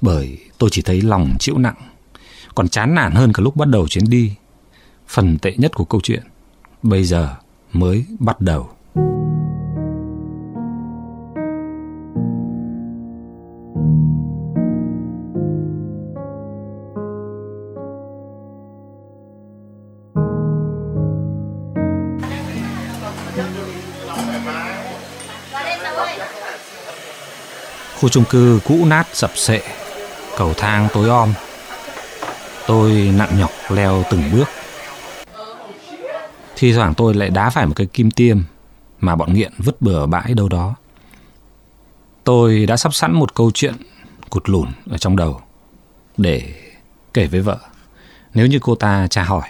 Bởi 0.00 0.38
tôi 0.59 0.71
chỉ 0.73 0.83
thấy 0.83 1.02
lòng 1.02 1.37
chịu 1.38 1.59
nặng, 1.59 1.76
còn 2.54 2.68
chán 2.68 2.95
nản 2.95 3.12
hơn 3.12 3.33
cả 3.33 3.42
lúc 3.42 3.56
bắt 3.56 3.68
đầu 3.68 3.88
chuyến 3.88 4.04
đi. 4.09 4.33
Phần 5.09 5.38
tệ 5.38 5.54
nhất 5.56 5.73
của 5.75 5.85
câu 5.85 6.00
chuyện, 6.00 6.23
bây 6.83 7.04
giờ 7.04 7.37
mới 7.73 8.04
bắt 8.18 8.40
đầu. 8.40 8.71
Khu 28.00 28.09
chung 28.09 28.25
cư 28.31 28.61
cũ 28.65 28.85
nát 28.85 29.07
sập 29.12 29.31
sệ, 29.35 29.62
cầu 30.37 30.55
thang 30.55 30.88
tối 30.93 31.09
om. 31.09 31.35
Tôi 32.67 32.93
nặng 32.93 33.38
nhọc 33.38 33.50
leo 33.69 34.05
từng 34.11 34.23
bước. 34.33 34.49
Thi 36.57 36.73
thoảng 36.73 36.95
tôi 36.95 37.15
lại 37.15 37.31
đá 37.31 37.50
phải 37.50 37.67
một 37.67 37.73
cái 37.76 37.87
kim 37.87 38.11
tiêm 38.11 38.38
mà 39.00 39.17
bọn 39.17 39.35
nghiện 39.35 39.53
vứt 39.59 39.83
bừa 39.83 40.07
bãi 40.07 40.35
đâu 40.35 40.49
đó. 40.49 40.75
Tôi 42.25 42.67
đã 42.67 42.76
sắp 42.76 42.95
sẵn 42.95 43.12
một 43.12 43.35
câu 43.35 43.50
chuyện 43.55 43.75
cụt 44.31 44.49
lùn 44.49 44.69
ở 44.91 44.99
trong 44.99 45.17
đầu 45.17 45.41
để 46.17 46.55
kể 47.15 47.26
với 47.26 47.41
vợ 47.41 47.59
nếu 48.35 48.47
như 48.47 48.59
cô 48.62 48.75
ta 48.75 49.07
tra 49.11 49.23
hỏi. 49.23 49.49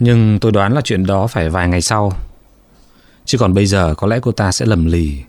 Nhưng 0.00 0.38
tôi 0.40 0.52
đoán 0.52 0.72
là 0.72 0.80
chuyện 0.84 1.06
đó 1.06 1.26
phải 1.26 1.50
vài 1.50 1.68
ngày 1.68 1.80
sau. 1.80 2.12
Chứ 3.24 3.38
còn 3.38 3.54
bây 3.54 3.66
giờ 3.66 3.94
có 3.96 4.06
lẽ 4.06 4.18
cô 4.22 4.32
ta 4.32 4.52
sẽ 4.52 4.66
lầm 4.66 4.86
lì 4.86 5.22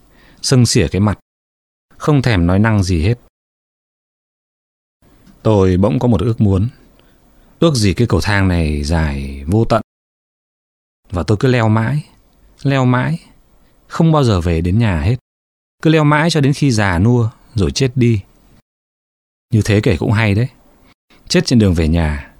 sưng 0.45 0.65
xỉa 0.65 0.87
cái 0.87 0.99
mặt, 0.99 1.19
không 1.97 2.21
thèm 2.21 2.47
nói 2.47 2.59
năng 2.59 2.83
gì 2.83 3.01
hết. 3.01 3.15
Tôi 5.43 5.77
bỗng 5.77 5.99
có 5.99 6.07
một 6.07 6.21
ước 6.21 6.41
muốn, 6.41 6.69
ước 7.59 7.75
gì 7.75 7.93
cái 7.93 8.07
cầu 8.07 8.21
thang 8.21 8.47
này 8.47 8.83
dài 8.83 9.43
vô 9.47 9.65
tận. 9.65 9.81
Và 11.09 11.23
tôi 11.23 11.37
cứ 11.39 11.47
leo 11.47 11.69
mãi, 11.69 12.03
leo 12.63 12.85
mãi, 12.85 13.19
không 13.87 14.11
bao 14.11 14.23
giờ 14.23 14.41
về 14.41 14.61
đến 14.61 14.79
nhà 14.79 15.01
hết. 15.01 15.15
Cứ 15.81 15.89
leo 15.89 16.03
mãi 16.03 16.29
cho 16.29 16.41
đến 16.41 16.53
khi 16.53 16.71
già 16.71 16.99
nua 16.99 17.29
rồi 17.55 17.71
chết 17.71 17.91
đi. 17.95 18.21
Như 19.53 19.61
thế 19.65 19.81
kể 19.81 19.97
cũng 19.97 20.11
hay 20.11 20.35
đấy. 20.35 20.47
Chết 21.27 21.45
trên 21.45 21.59
đường 21.59 21.73
về 21.73 21.87
nhà. 21.87 22.33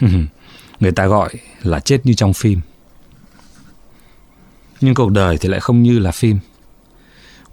Người 0.80 0.92
ta 0.92 1.06
gọi 1.06 1.34
là 1.62 1.80
chết 1.80 2.00
như 2.04 2.14
trong 2.14 2.32
phim. 2.32 2.60
Nhưng 4.80 4.94
cuộc 4.94 5.10
đời 5.10 5.38
thì 5.40 5.48
lại 5.48 5.60
không 5.60 5.82
như 5.82 5.98
là 5.98 6.12
phim. 6.12 6.38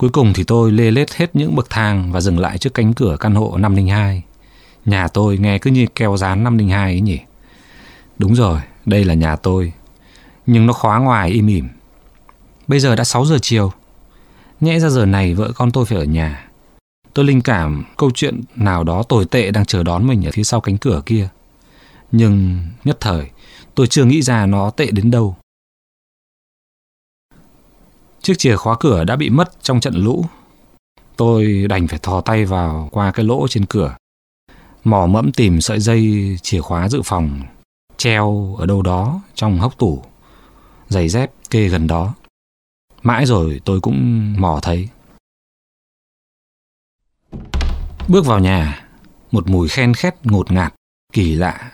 Cuối 0.04 0.10
cùng 0.10 0.34
thì 0.34 0.44
tôi 0.44 0.72
lê 0.72 0.92
lết 0.92 1.14
hết 1.14 1.36
những 1.36 1.56
bậc 1.56 1.70
thang 1.70 2.12
và 2.12 2.22
dừng 2.22 2.40
lại 2.40 2.58
trước 2.58 2.74
cánh 2.74 2.94
cửa 2.94 3.18
căn 3.20 3.36
hộ 3.36 3.58
502. 3.58 4.24
Nhà 4.86 5.08
tôi 5.08 5.38
nghe 5.38 5.58
cứ 5.58 5.72
như 5.72 5.86
keo 5.96 6.18
dán 6.18 6.44
502 6.44 6.92
ấy 6.92 7.02
nhỉ. 7.02 7.20
Đúng 8.18 8.36
rồi, 8.36 8.60
đây 8.86 9.06
là 9.06 9.14
nhà 9.14 9.36
tôi. 9.36 9.74
Nhưng 10.46 10.66
nó 10.66 10.74
khóa 10.74 11.00
ngoài 11.00 11.30
im 11.30 11.48
ỉm. 11.48 11.68
Bây 12.68 12.80
giờ 12.80 12.96
đã 12.96 13.04
6 13.04 13.26
giờ 13.26 13.38
chiều. 13.42 13.72
Nhẽ 14.62 14.80
ra 14.80 14.90
giờ 14.90 15.06
này 15.06 15.34
vợ 15.34 15.52
con 15.56 15.72
tôi 15.72 15.86
phải 15.86 15.98
ở 15.98 16.04
nhà. 16.04 16.50
Tôi 17.14 17.26
linh 17.26 17.42
cảm 17.42 17.84
câu 17.98 18.12
chuyện 18.14 18.42
nào 18.56 18.84
đó 18.84 19.04
tồi 19.04 19.26
tệ 19.26 19.52
đang 19.52 19.66
chờ 19.66 19.84
đón 19.84 20.08
mình 20.08 20.26
ở 20.26 20.32
phía 20.32 20.44
sau 20.44 20.62
cánh 20.62 20.78
cửa 20.78 21.02
kia. 21.06 21.30
Nhưng 22.12 22.60
nhất 22.84 22.98
thời, 23.00 23.30
tôi 23.76 23.88
chưa 23.88 24.06
nghĩ 24.06 24.22
ra 24.22 24.46
nó 24.46 24.70
tệ 24.70 24.92
đến 24.92 25.12
đâu. 25.12 25.36
Chiếc 28.24 28.38
chìa 28.38 28.56
khóa 28.56 28.76
cửa 28.80 29.04
đã 29.04 29.16
bị 29.16 29.30
mất 29.30 29.52
trong 29.62 29.80
trận 29.80 29.94
lũ. 29.96 30.26
Tôi 31.16 31.66
đành 31.70 31.88
phải 31.88 32.00
thò 32.00 32.22
tay 32.22 32.46
vào 32.46 32.90
qua 32.92 33.12
cái 33.12 33.26
lỗ 33.26 33.48
trên 33.48 33.66
cửa. 33.66 33.96
Mò 34.84 35.06
mẫm 35.06 35.32
tìm 35.32 35.62
sợi 35.62 35.80
dây 35.80 36.38
chìa 36.42 36.62
khóa 36.62 36.90
dự 36.90 37.02
phòng 37.06 37.42
treo 37.98 38.56
ở 38.60 38.66
đâu 38.66 38.82
đó 38.82 39.22
trong 39.36 39.60
hốc 39.60 39.78
tủ. 39.78 40.04
Giày 40.88 41.10
dép 41.10 41.32
kê 41.50 41.68
gần 41.68 41.88
đó. 41.88 42.14
Mãi 43.02 43.26
rồi 43.26 43.62
tôi 43.66 43.82
cũng 43.82 44.34
mò 44.38 44.60
thấy. 44.62 44.90
Bước 48.08 48.26
vào 48.26 48.40
nhà, 48.40 48.88
một 49.32 49.50
mùi 49.50 49.68
khen 49.68 49.94
khét 49.94 50.16
ngột 50.24 50.52
ngạt, 50.52 50.74
kỳ 51.14 51.36
lạ. 51.36 51.72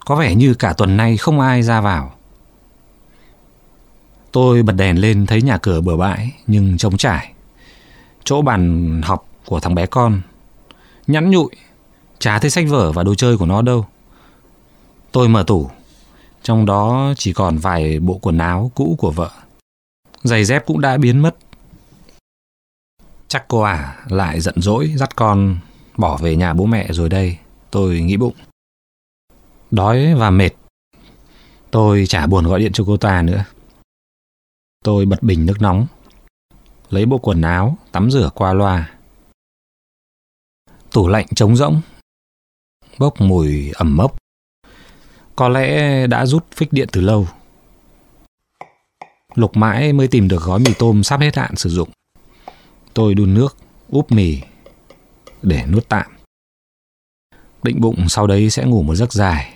Có 0.00 0.16
vẻ 0.16 0.34
như 0.34 0.54
cả 0.54 0.72
tuần 0.72 0.96
nay 0.96 1.16
không 1.16 1.40
ai 1.40 1.62
ra 1.62 1.80
vào. 1.80 2.17
Tôi 4.32 4.62
bật 4.62 4.72
đèn 4.72 5.00
lên 5.00 5.26
thấy 5.26 5.42
nhà 5.42 5.58
cửa 5.58 5.80
bừa 5.80 5.96
bãi 5.96 6.32
nhưng 6.46 6.78
trống 6.78 6.96
trải. 6.96 7.32
Chỗ 8.24 8.42
bàn 8.42 9.00
học 9.04 9.26
của 9.44 9.60
thằng 9.60 9.74
bé 9.74 9.86
con 9.86 10.20
nhẵn 11.06 11.30
nhụi, 11.30 11.50
chả 12.18 12.38
thấy 12.38 12.50
sách 12.50 12.64
vở 12.68 12.92
và 12.92 13.02
đồ 13.02 13.14
chơi 13.14 13.36
của 13.36 13.46
nó 13.46 13.62
đâu. 13.62 13.86
Tôi 15.12 15.28
mở 15.28 15.42
tủ, 15.46 15.70
trong 16.42 16.66
đó 16.66 17.12
chỉ 17.16 17.32
còn 17.32 17.58
vài 17.58 18.00
bộ 18.00 18.18
quần 18.22 18.38
áo 18.38 18.70
cũ 18.74 18.96
của 18.98 19.10
vợ. 19.10 19.30
Giày 20.22 20.44
dép 20.44 20.66
cũng 20.66 20.80
đã 20.80 20.96
biến 20.96 21.18
mất. 21.18 21.36
Chắc 23.28 23.44
cô 23.48 23.60
à 23.60 23.96
lại 24.08 24.40
giận 24.40 24.54
dỗi 24.60 24.92
dắt 24.96 25.16
con 25.16 25.56
bỏ 25.96 26.16
về 26.16 26.36
nhà 26.36 26.54
bố 26.54 26.66
mẹ 26.66 26.88
rồi 26.90 27.08
đây, 27.08 27.38
tôi 27.70 28.00
nghĩ 28.00 28.16
bụng. 28.16 28.34
Đói 29.70 30.14
và 30.14 30.30
mệt, 30.30 30.50
tôi 31.70 32.06
chả 32.06 32.26
buồn 32.26 32.46
gọi 32.46 32.60
điện 32.60 32.72
cho 32.72 32.84
cô 32.86 32.96
ta 32.96 33.22
nữa. 33.22 33.44
Tôi 34.88 35.06
bật 35.06 35.22
bình 35.22 35.46
nước 35.46 35.56
nóng, 35.60 35.86
lấy 36.90 37.06
bộ 37.06 37.18
quần 37.18 37.42
áo, 37.42 37.78
tắm 37.92 38.10
rửa 38.10 38.30
qua 38.34 38.52
loa. 38.52 38.90
Tủ 40.92 41.08
lạnh 41.08 41.26
trống 41.34 41.56
rỗng, 41.56 41.80
bốc 42.98 43.20
mùi 43.20 43.70
ẩm 43.74 43.96
mốc. 43.96 44.16
Có 45.36 45.48
lẽ 45.48 46.06
đã 46.06 46.26
rút 46.26 46.46
phích 46.52 46.72
điện 46.72 46.88
từ 46.92 47.00
lâu. 47.00 47.26
Lục 49.34 49.56
mãi 49.56 49.92
mới 49.92 50.08
tìm 50.08 50.28
được 50.28 50.42
gói 50.42 50.58
mì 50.58 50.74
tôm 50.78 51.02
sắp 51.02 51.20
hết 51.20 51.36
hạn 51.36 51.56
sử 51.56 51.70
dụng. 51.70 51.88
Tôi 52.94 53.14
đun 53.14 53.34
nước, 53.34 53.56
úp 53.88 54.12
mì 54.12 54.40
để 55.42 55.66
nuốt 55.66 55.88
tạm. 55.88 56.06
Định 57.62 57.80
bụng 57.80 58.08
sau 58.08 58.26
đấy 58.26 58.50
sẽ 58.50 58.64
ngủ 58.64 58.82
một 58.82 58.94
giấc 58.94 59.12
dài. 59.12 59.54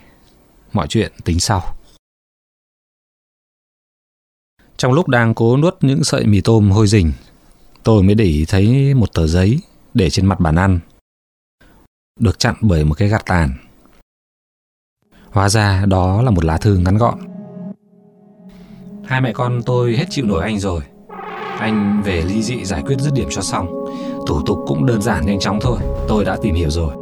Mọi 0.72 0.86
chuyện 0.88 1.12
tính 1.24 1.40
sau. 1.40 1.74
Trong 4.82 4.92
lúc 4.92 5.08
đang 5.08 5.34
cố 5.34 5.56
nuốt 5.56 5.76
những 5.80 6.04
sợi 6.04 6.26
mì 6.26 6.40
tôm 6.40 6.70
hôi 6.70 6.86
rình, 6.86 7.12
tôi 7.82 8.02
mới 8.02 8.14
để 8.14 8.24
ý 8.24 8.44
thấy 8.48 8.94
một 8.94 9.12
tờ 9.12 9.26
giấy 9.26 9.60
để 9.94 10.10
trên 10.10 10.26
mặt 10.26 10.40
bàn 10.40 10.56
ăn. 10.56 10.80
Được 12.20 12.38
chặn 12.38 12.54
bởi 12.60 12.84
một 12.84 12.94
cái 12.94 13.08
gạt 13.08 13.22
tàn. 13.26 13.50
Hóa 15.30 15.48
ra 15.48 15.86
đó 15.86 16.22
là 16.22 16.30
một 16.30 16.44
lá 16.44 16.58
thư 16.58 16.76
ngắn 16.76 16.96
gọn. 16.96 17.18
Hai 19.04 19.20
mẹ 19.20 19.32
con 19.32 19.62
tôi 19.66 19.96
hết 19.96 20.04
chịu 20.10 20.26
nổi 20.26 20.42
anh 20.42 20.58
rồi. 20.58 20.80
Anh 21.58 22.02
về 22.04 22.22
ly 22.22 22.42
dị 22.42 22.64
giải 22.64 22.82
quyết 22.82 22.96
dứt 22.98 23.14
điểm 23.14 23.28
cho 23.30 23.42
xong. 23.42 23.66
Thủ 24.26 24.42
tục 24.46 24.58
cũng 24.66 24.86
đơn 24.86 25.02
giản 25.02 25.26
nhanh 25.26 25.40
chóng 25.40 25.58
thôi. 25.60 25.78
Tôi 26.08 26.24
đã 26.24 26.36
tìm 26.42 26.54
hiểu 26.54 26.70
rồi. 26.70 26.94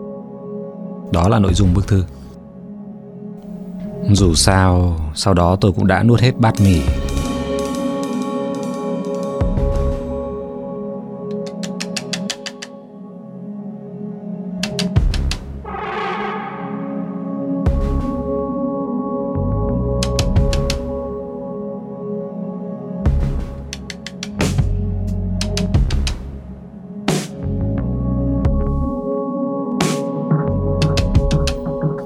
Đó 1.13 1.29
là 1.29 1.39
nội 1.39 1.55
dung 1.55 1.75
bức 1.75 1.89
thư. 1.89 2.05
Dù 4.13 4.35
sao, 4.35 5.01
sau 5.15 5.35
đó 5.35 5.57
tôi 5.61 5.73
cũng 5.73 5.87
đã 5.87 6.03
nuốt 6.03 6.21
hết 6.21 6.37
bát 6.39 6.55
mì 6.61 6.81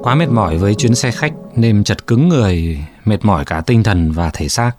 Quá 0.04 0.14
mệt 0.14 0.28
mỏi 0.28 0.58
với 0.58 0.75
chuyến 0.75 0.94
xe 0.94 1.11
khách 1.11 1.32
nên 1.56 1.84
chật 1.84 2.06
cứng 2.06 2.28
người, 2.28 2.84
mệt 3.04 3.25
mỏi 3.25 3.44
cả 3.44 3.61
tinh 3.61 3.82
thần 3.82 4.12
và 4.12 4.30
thể 4.34 4.49
xác. 4.49 4.73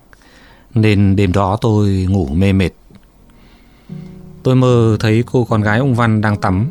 Nên 0.74 1.16
đêm 1.16 1.32
đó 1.34 1.58
tôi 1.62 2.08
ngủ 2.10 2.28
mê 2.28 2.54
mệt. 2.54 2.70
Tôi 4.44 4.56
mơ 4.56 4.98
thấy 5.00 5.24
cô 5.32 5.46
con 5.46 5.62
gái 5.62 5.80
ông 5.80 5.96
Văn 5.96 6.22
đang 6.22 6.38
tắm. 6.38 6.70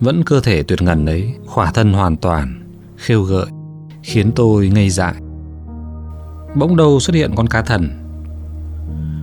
Vẫn 0.00 0.22
cơ 0.24 0.40
thể 0.40 0.62
tuyệt 0.62 0.82
ngần 0.82 1.06
ấy, 1.06 1.34
khỏa 1.46 1.70
thân 1.72 1.92
hoàn 1.92 2.16
toàn, 2.16 2.76
khêu 2.96 3.22
gợi, 3.22 3.46
khiến 4.02 4.32
tôi 4.32 4.68
ngây 4.68 4.90
dại. 4.90 5.14
Bỗng 6.54 6.76
đâu 6.76 7.00
xuất 7.00 7.16
hiện 7.16 7.32
con 7.36 7.46
cá 7.46 7.62
thần. 7.62 7.88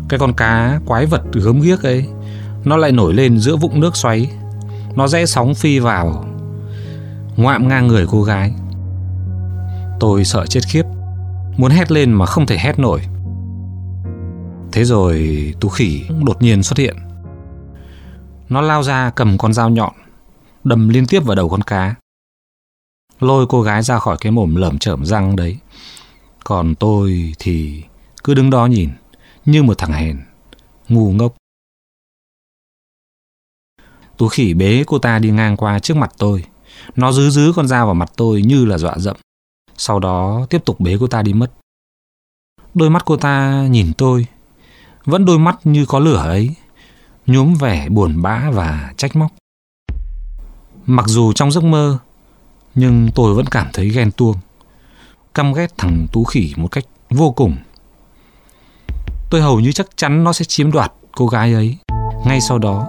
Cái 0.09 0.19
con 0.19 0.33
cá 0.33 0.79
quái 0.85 1.05
vật 1.05 1.21
gớm 1.33 1.61
ghiếc 1.61 1.83
ấy, 1.83 2.05
nó 2.65 2.77
lại 2.77 2.91
nổi 2.91 3.13
lên 3.13 3.39
giữa 3.39 3.55
vũng 3.55 3.79
nước 3.79 3.95
xoáy. 3.95 4.31
Nó 4.95 5.07
rẽ 5.07 5.25
sóng 5.25 5.55
phi 5.55 5.79
vào, 5.79 6.25
ngoạm 7.41 7.67
ngang 7.67 7.87
người 7.87 8.05
cô 8.09 8.23
gái. 8.23 8.53
Tôi 9.99 10.25
sợ 10.25 10.45
chết 10.45 10.59
khiếp, 10.67 10.83
muốn 11.57 11.71
hét 11.71 11.91
lên 11.91 12.13
mà 12.13 12.25
không 12.25 12.45
thể 12.45 12.57
hét 12.57 12.79
nổi. 12.79 13.01
Thế 14.71 14.83
rồi 14.83 15.53
tú 15.59 15.69
khỉ 15.69 16.03
đột 16.23 16.41
nhiên 16.41 16.63
xuất 16.63 16.77
hiện. 16.77 16.97
Nó 18.49 18.61
lao 18.61 18.83
ra 18.83 19.11
cầm 19.15 19.37
con 19.37 19.53
dao 19.53 19.69
nhọn, 19.69 19.93
đâm 20.63 20.89
liên 20.89 21.05
tiếp 21.05 21.19
vào 21.19 21.35
đầu 21.35 21.49
con 21.49 21.61
cá. 21.61 21.95
Lôi 23.19 23.47
cô 23.47 23.61
gái 23.61 23.83
ra 23.83 23.99
khỏi 23.99 24.17
cái 24.19 24.31
mồm 24.31 24.55
lởm 24.55 24.79
chởm 24.79 25.05
răng 25.05 25.35
đấy. 25.35 25.57
Còn 26.43 26.75
tôi 26.75 27.33
thì 27.39 27.83
cứ 28.23 28.33
đứng 28.33 28.49
đó 28.49 28.65
nhìn 28.65 28.89
như 29.45 29.63
một 29.63 29.77
thằng 29.77 29.93
hèn, 29.93 30.19
ngu 30.89 31.11
ngốc. 31.11 31.35
Tú 34.17 34.27
khỉ 34.27 34.53
bế 34.53 34.83
cô 34.87 34.99
ta 34.99 35.19
đi 35.19 35.31
ngang 35.31 35.57
qua 35.57 35.79
trước 35.79 35.97
mặt 35.97 36.11
tôi. 36.17 36.43
Nó 36.95 37.11
dứ 37.11 37.29
dứ 37.29 37.53
con 37.55 37.67
dao 37.67 37.85
vào 37.85 37.95
mặt 37.95 38.11
tôi 38.15 38.41
như 38.41 38.65
là 38.65 38.77
dọa 38.77 38.93
dẫm. 38.97 39.15
Sau 39.77 39.99
đó 39.99 40.45
tiếp 40.49 40.65
tục 40.65 40.79
bế 40.79 40.97
cô 40.99 41.07
ta 41.07 41.21
đi 41.21 41.33
mất. 41.33 41.51
Đôi 42.73 42.89
mắt 42.89 43.05
cô 43.05 43.17
ta 43.17 43.65
nhìn 43.69 43.93
tôi, 43.97 44.25
vẫn 45.05 45.25
đôi 45.25 45.39
mắt 45.39 45.59
như 45.63 45.85
có 45.85 45.99
lửa 45.99 46.17
ấy, 46.17 46.55
nhuốm 47.27 47.53
vẻ 47.53 47.89
buồn 47.89 48.21
bã 48.21 48.51
và 48.51 48.93
trách 48.97 49.15
móc. 49.15 49.31
Mặc 50.85 51.05
dù 51.07 51.33
trong 51.33 51.51
giấc 51.51 51.63
mơ, 51.63 51.97
nhưng 52.75 53.09
tôi 53.15 53.33
vẫn 53.33 53.45
cảm 53.45 53.67
thấy 53.73 53.89
ghen 53.89 54.11
tuông, 54.11 54.35
căm 55.33 55.53
ghét 55.53 55.67
thằng 55.77 56.07
Tú 56.11 56.23
Khỉ 56.23 56.53
một 56.57 56.67
cách 56.67 56.85
vô 57.09 57.31
cùng. 57.31 57.57
Tôi 59.29 59.41
hầu 59.41 59.59
như 59.59 59.71
chắc 59.71 59.87
chắn 59.95 60.23
nó 60.23 60.33
sẽ 60.33 60.45
chiếm 60.45 60.71
đoạt 60.71 60.93
cô 61.11 61.27
gái 61.27 61.53
ấy. 61.53 61.77
Ngay 62.25 62.41
sau 62.41 62.59
đó, 62.59 62.87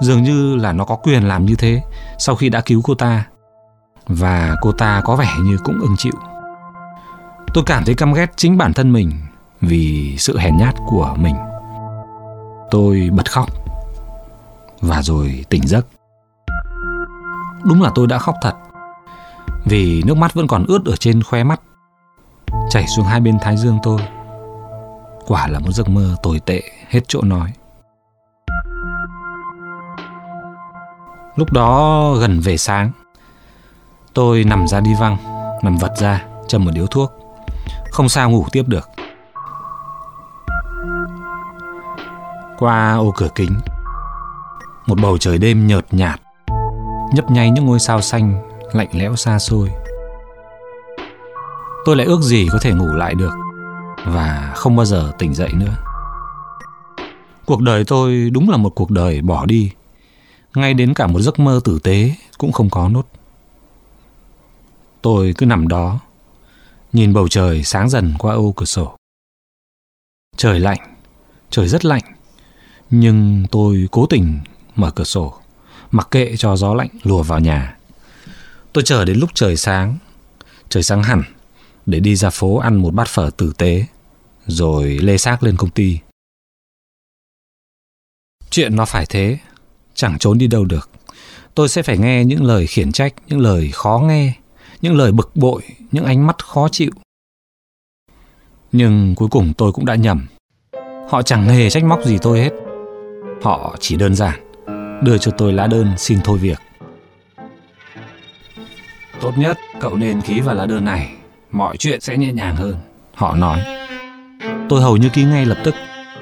dường 0.00 0.22
như 0.22 0.56
là 0.56 0.72
nó 0.72 0.84
có 0.84 0.96
quyền 0.96 1.28
làm 1.28 1.46
như 1.46 1.54
thế 1.54 1.82
sau 2.18 2.36
khi 2.36 2.48
đã 2.48 2.60
cứu 2.60 2.82
cô 2.84 2.94
ta. 2.94 3.24
Và 4.08 4.56
cô 4.60 4.72
ta 4.72 5.00
có 5.04 5.16
vẻ 5.16 5.28
như 5.42 5.58
cũng 5.64 5.80
ưng 5.80 5.96
chịu. 5.98 6.14
Tôi 7.54 7.64
cảm 7.66 7.84
thấy 7.84 7.94
căm 7.94 8.12
ghét 8.12 8.32
chính 8.36 8.58
bản 8.58 8.72
thân 8.72 8.92
mình 8.92 9.12
vì 9.60 10.16
sự 10.18 10.38
hèn 10.38 10.56
nhát 10.56 10.74
của 10.86 11.14
mình. 11.18 11.34
Tôi 12.70 13.10
bật 13.12 13.30
khóc 13.30 13.48
và 14.80 15.02
rồi 15.02 15.44
tỉnh 15.48 15.66
giấc. 15.66 15.86
Đúng 17.64 17.82
là 17.82 17.90
tôi 17.94 18.06
đã 18.06 18.18
khóc 18.18 18.34
thật 18.42 18.54
vì 19.64 20.02
nước 20.06 20.16
mắt 20.16 20.34
vẫn 20.34 20.46
còn 20.46 20.64
ướt 20.68 20.84
ở 20.84 20.96
trên 20.96 21.22
khóe 21.22 21.44
mắt 21.44 21.60
chảy 22.70 22.86
xuống 22.86 23.04
hai 23.04 23.20
bên 23.20 23.38
thái 23.40 23.56
dương 23.56 23.78
tôi. 23.82 24.00
Quả 25.26 25.48
là 25.48 25.58
một 25.58 25.72
giấc 25.72 25.88
mơ 25.88 26.16
tồi 26.22 26.40
tệ 26.40 26.62
hết 26.88 27.00
chỗ 27.08 27.22
nói. 27.22 27.52
Lúc 31.36 31.52
đó 31.52 32.14
gần 32.20 32.40
về 32.40 32.56
sáng, 32.56 32.90
tôi 34.14 34.44
nằm 34.44 34.68
ra 34.68 34.80
đi 34.80 34.90
văng, 35.00 35.16
nằm 35.62 35.76
vật 35.76 35.92
ra, 35.96 36.24
châm 36.48 36.64
một 36.64 36.70
điếu 36.74 36.86
thuốc. 36.86 37.12
Không 37.90 38.08
sao 38.08 38.30
ngủ 38.30 38.46
tiếp 38.52 38.64
được. 38.66 38.88
Qua 42.58 42.94
ô 42.94 43.12
cửa 43.16 43.28
kính, 43.34 43.60
một 44.86 44.98
bầu 45.02 45.18
trời 45.18 45.38
đêm 45.38 45.66
nhợt 45.66 45.94
nhạt, 45.94 46.20
nhấp 47.14 47.30
nháy 47.30 47.50
những 47.50 47.66
ngôi 47.66 47.78
sao 47.78 48.00
xanh 48.00 48.42
lạnh 48.72 48.88
lẽo 48.92 49.16
xa 49.16 49.38
xôi. 49.38 49.70
Tôi 51.84 51.96
lại 51.96 52.06
ước 52.06 52.20
gì 52.20 52.48
có 52.52 52.58
thể 52.62 52.72
ngủ 52.72 52.86
lại 52.86 53.14
được 53.14 53.32
và 54.06 54.52
không 54.56 54.76
bao 54.76 54.86
giờ 54.86 55.12
tỉnh 55.18 55.34
dậy 55.34 55.50
nữa. 55.52 55.76
Cuộc 57.46 57.60
đời 57.60 57.84
tôi 57.86 58.30
đúng 58.32 58.50
là 58.50 58.56
một 58.56 58.70
cuộc 58.74 58.90
đời 58.90 59.20
bỏ 59.22 59.46
đi, 59.46 59.72
ngay 60.54 60.74
đến 60.74 60.94
cả 60.94 61.06
một 61.06 61.20
giấc 61.20 61.38
mơ 61.38 61.60
tử 61.64 61.78
tế 61.82 62.14
cũng 62.38 62.52
không 62.52 62.70
có 62.70 62.88
nốt. 62.88 63.02
Tôi 65.02 65.34
cứ 65.38 65.46
nằm 65.46 65.68
đó, 65.68 66.00
nhìn 66.92 67.12
bầu 67.12 67.28
trời 67.28 67.64
sáng 67.64 67.88
dần 67.88 68.14
qua 68.18 68.34
ô 68.34 68.52
cửa 68.56 68.64
sổ. 68.64 68.96
Trời 70.36 70.60
lạnh, 70.60 70.96
trời 71.50 71.68
rất 71.68 71.84
lạnh, 71.84 72.02
nhưng 72.90 73.46
tôi 73.50 73.88
cố 73.90 74.06
tình 74.06 74.40
mở 74.74 74.90
cửa 74.90 75.04
sổ, 75.04 75.34
mặc 75.90 76.08
kệ 76.10 76.36
cho 76.36 76.56
gió 76.56 76.74
lạnh 76.74 76.88
lùa 77.02 77.22
vào 77.22 77.40
nhà. 77.40 77.76
Tôi 78.72 78.84
chờ 78.84 79.04
đến 79.04 79.18
lúc 79.18 79.30
trời 79.34 79.56
sáng, 79.56 79.98
trời 80.68 80.82
sáng 80.82 81.02
hẳn 81.02 81.22
để 81.86 82.00
đi 82.00 82.16
ra 82.16 82.30
phố 82.30 82.56
ăn 82.56 82.76
một 82.76 82.94
bát 82.94 83.08
phở 83.08 83.30
tử 83.36 83.52
tế, 83.58 83.84
rồi 84.46 84.98
lê 84.98 85.16
xác 85.16 85.42
lên 85.42 85.56
công 85.56 85.70
ty. 85.70 85.98
Chuyện 88.50 88.76
nó 88.76 88.84
phải 88.84 89.06
thế, 89.06 89.38
chẳng 89.94 90.18
trốn 90.18 90.38
đi 90.38 90.46
đâu 90.46 90.64
được. 90.64 90.90
Tôi 91.54 91.68
sẽ 91.68 91.82
phải 91.82 91.98
nghe 91.98 92.24
những 92.24 92.44
lời 92.44 92.66
khiển 92.66 92.92
trách, 92.92 93.14
những 93.26 93.40
lời 93.40 93.70
khó 93.72 93.98
nghe, 94.04 94.32
những 94.82 94.96
lời 94.96 95.12
bực 95.12 95.30
bội, 95.34 95.62
những 95.92 96.04
ánh 96.04 96.26
mắt 96.26 96.44
khó 96.44 96.68
chịu. 96.68 96.90
Nhưng 98.72 99.14
cuối 99.14 99.28
cùng 99.28 99.52
tôi 99.58 99.72
cũng 99.72 99.86
đã 99.86 99.94
nhầm. 99.94 100.26
Họ 101.08 101.22
chẳng 101.22 101.44
hề 101.44 101.70
trách 101.70 101.84
móc 101.84 102.04
gì 102.04 102.18
tôi 102.22 102.40
hết. 102.40 102.50
Họ 103.42 103.76
chỉ 103.80 103.96
đơn 103.96 104.14
giản 104.14 104.50
đưa 105.02 105.18
cho 105.18 105.30
tôi 105.30 105.52
lá 105.52 105.66
đơn 105.66 105.94
xin 105.96 106.18
thôi 106.24 106.38
việc. 106.38 106.58
Tốt 109.20 109.32
nhất 109.36 109.58
cậu 109.80 109.96
nên 109.96 110.20
ký 110.20 110.40
vào 110.40 110.54
lá 110.54 110.66
đơn 110.66 110.84
này, 110.84 111.12
mọi 111.50 111.76
chuyện 111.76 112.00
sẽ 112.00 112.16
nhẹ 112.16 112.32
nhàng 112.32 112.56
hơn, 112.56 112.74
họ 113.14 113.36
nói. 113.36 113.64
Tôi 114.68 114.82
hầu 114.82 114.96
như 114.96 115.08
ký 115.08 115.24
ngay 115.24 115.46
lập 115.46 115.58
tức, 115.64 115.74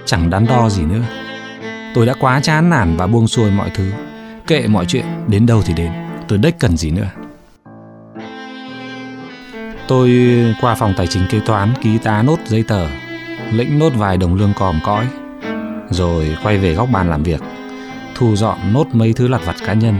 chẳng 0.04 0.30
đắn 0.30 0.46
đo 0.46 0.68
gì 0.68 0.82
nữa. 0.82 1.02
Tôi 1.94 2.06
đã 2.06 2.14
quá 2.20 2.40
chán 2.40 2.70
nản 2.70 2.96
và 2.96 3.06
buông 3.06 3.28
xuôi 3.28 3.50
mọi 3.50 3.70
thứ, 3.74 3.92
kệ 4.46 4.66
mọi 4.66 4.86
chuyện 4.86 5.04
đến 5.26 5.46
đâu 5.46 5.62
thì 5.66 5.74
đến, 5.74 5.92
tôi 6.28 6.38
đếch 6.38 6.58
cần 6.58 6.76
gì 6.76 6.90
nữa. 6.90 7.10
Tôi 9.88 10.10
qua 10.60 10.74
phòng 10.74 10.94
tài 10.96 11.06
chính 11.06 11.26
kế 11.30 11.40
toán 11.40 11.74
ký 11.82 11.98
tá 11.98 12.22
nốt 12.22 12.36
giấy 12.46 12.62
tờ, 12.62 12.88
lĩnh 13.52 13.78
nốt 13.78 13.90
vài 13.96 14.16
đồng 14.16 14.34
lương 14.34 14.52
còm 14.56 14.80
cõi, 14.84 15.06
rồi 15.90 16.36
quay 16.42 16.58
về 16.58 16.74
góc 16.74 16.88
bàn 16.92 17.10
làm 17.10 17.22
việc, 17.22 17.40
thu 18.14 18.36
dọn 18.36 18.72
nốt 18.72 18.86
mấy 18.92 19.12
thứ 19.12 19.28
lặt 19.28 19.40
vặt 19.44 19.56
cá 19.66 19.74
nhân. 19.74 19.94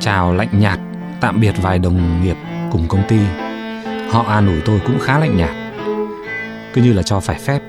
Chào 0.00 0.34
lạnh 0.34 0.48
nhạt, 0.52 0.80
tạm 1.20 1.40
biệt 1.40 1.54
vài 1.62 1.78
đồng 1.78 2.22
nghiệp 2.22 2.36
cùng 2.72 2.88
công 2.88 3.02
ty. 3.08 3.18
Họ 4.10 4.22
an 4.22 4.46
ủi 4.46 4.60
tôi 4.60 4.80
cũng 4.86 4.98
khá 5.00 5.18
lạnh 5.18 5.36
nhạt, 5.36 5.50
cứ 6.72 6.82
như 6.82 6.92
là 6.92 7.02
cho 7.02 7.20
phải 7.20 7.38
phép. 7.38 7.62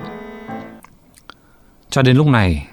Cho 1.89 2.01
đến 2.01 2.17
lúc 2.17 2.27
này, 2.27 2.67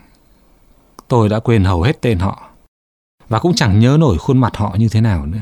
tôi 1.08 1.28
đã 1.28 1.40
quên 1.40 1.64
hầu 1.64 1.82
hết 1.82 2.00
tên 2.00 2.18
họ 2.18 2.42
và 3.28 3.38
cũng 3.38 3.54
chẳng 3.54 3.80
nhớ 3.80 3.96
nổi 4.00 4.18
khuôn 4.18 4.38
mặt 4.38 4.56
họ 4.56 4.74
như 4.78 4.88
thế 4.88 5.00
nào 5.00 5.26
nữa. 5.26 5.38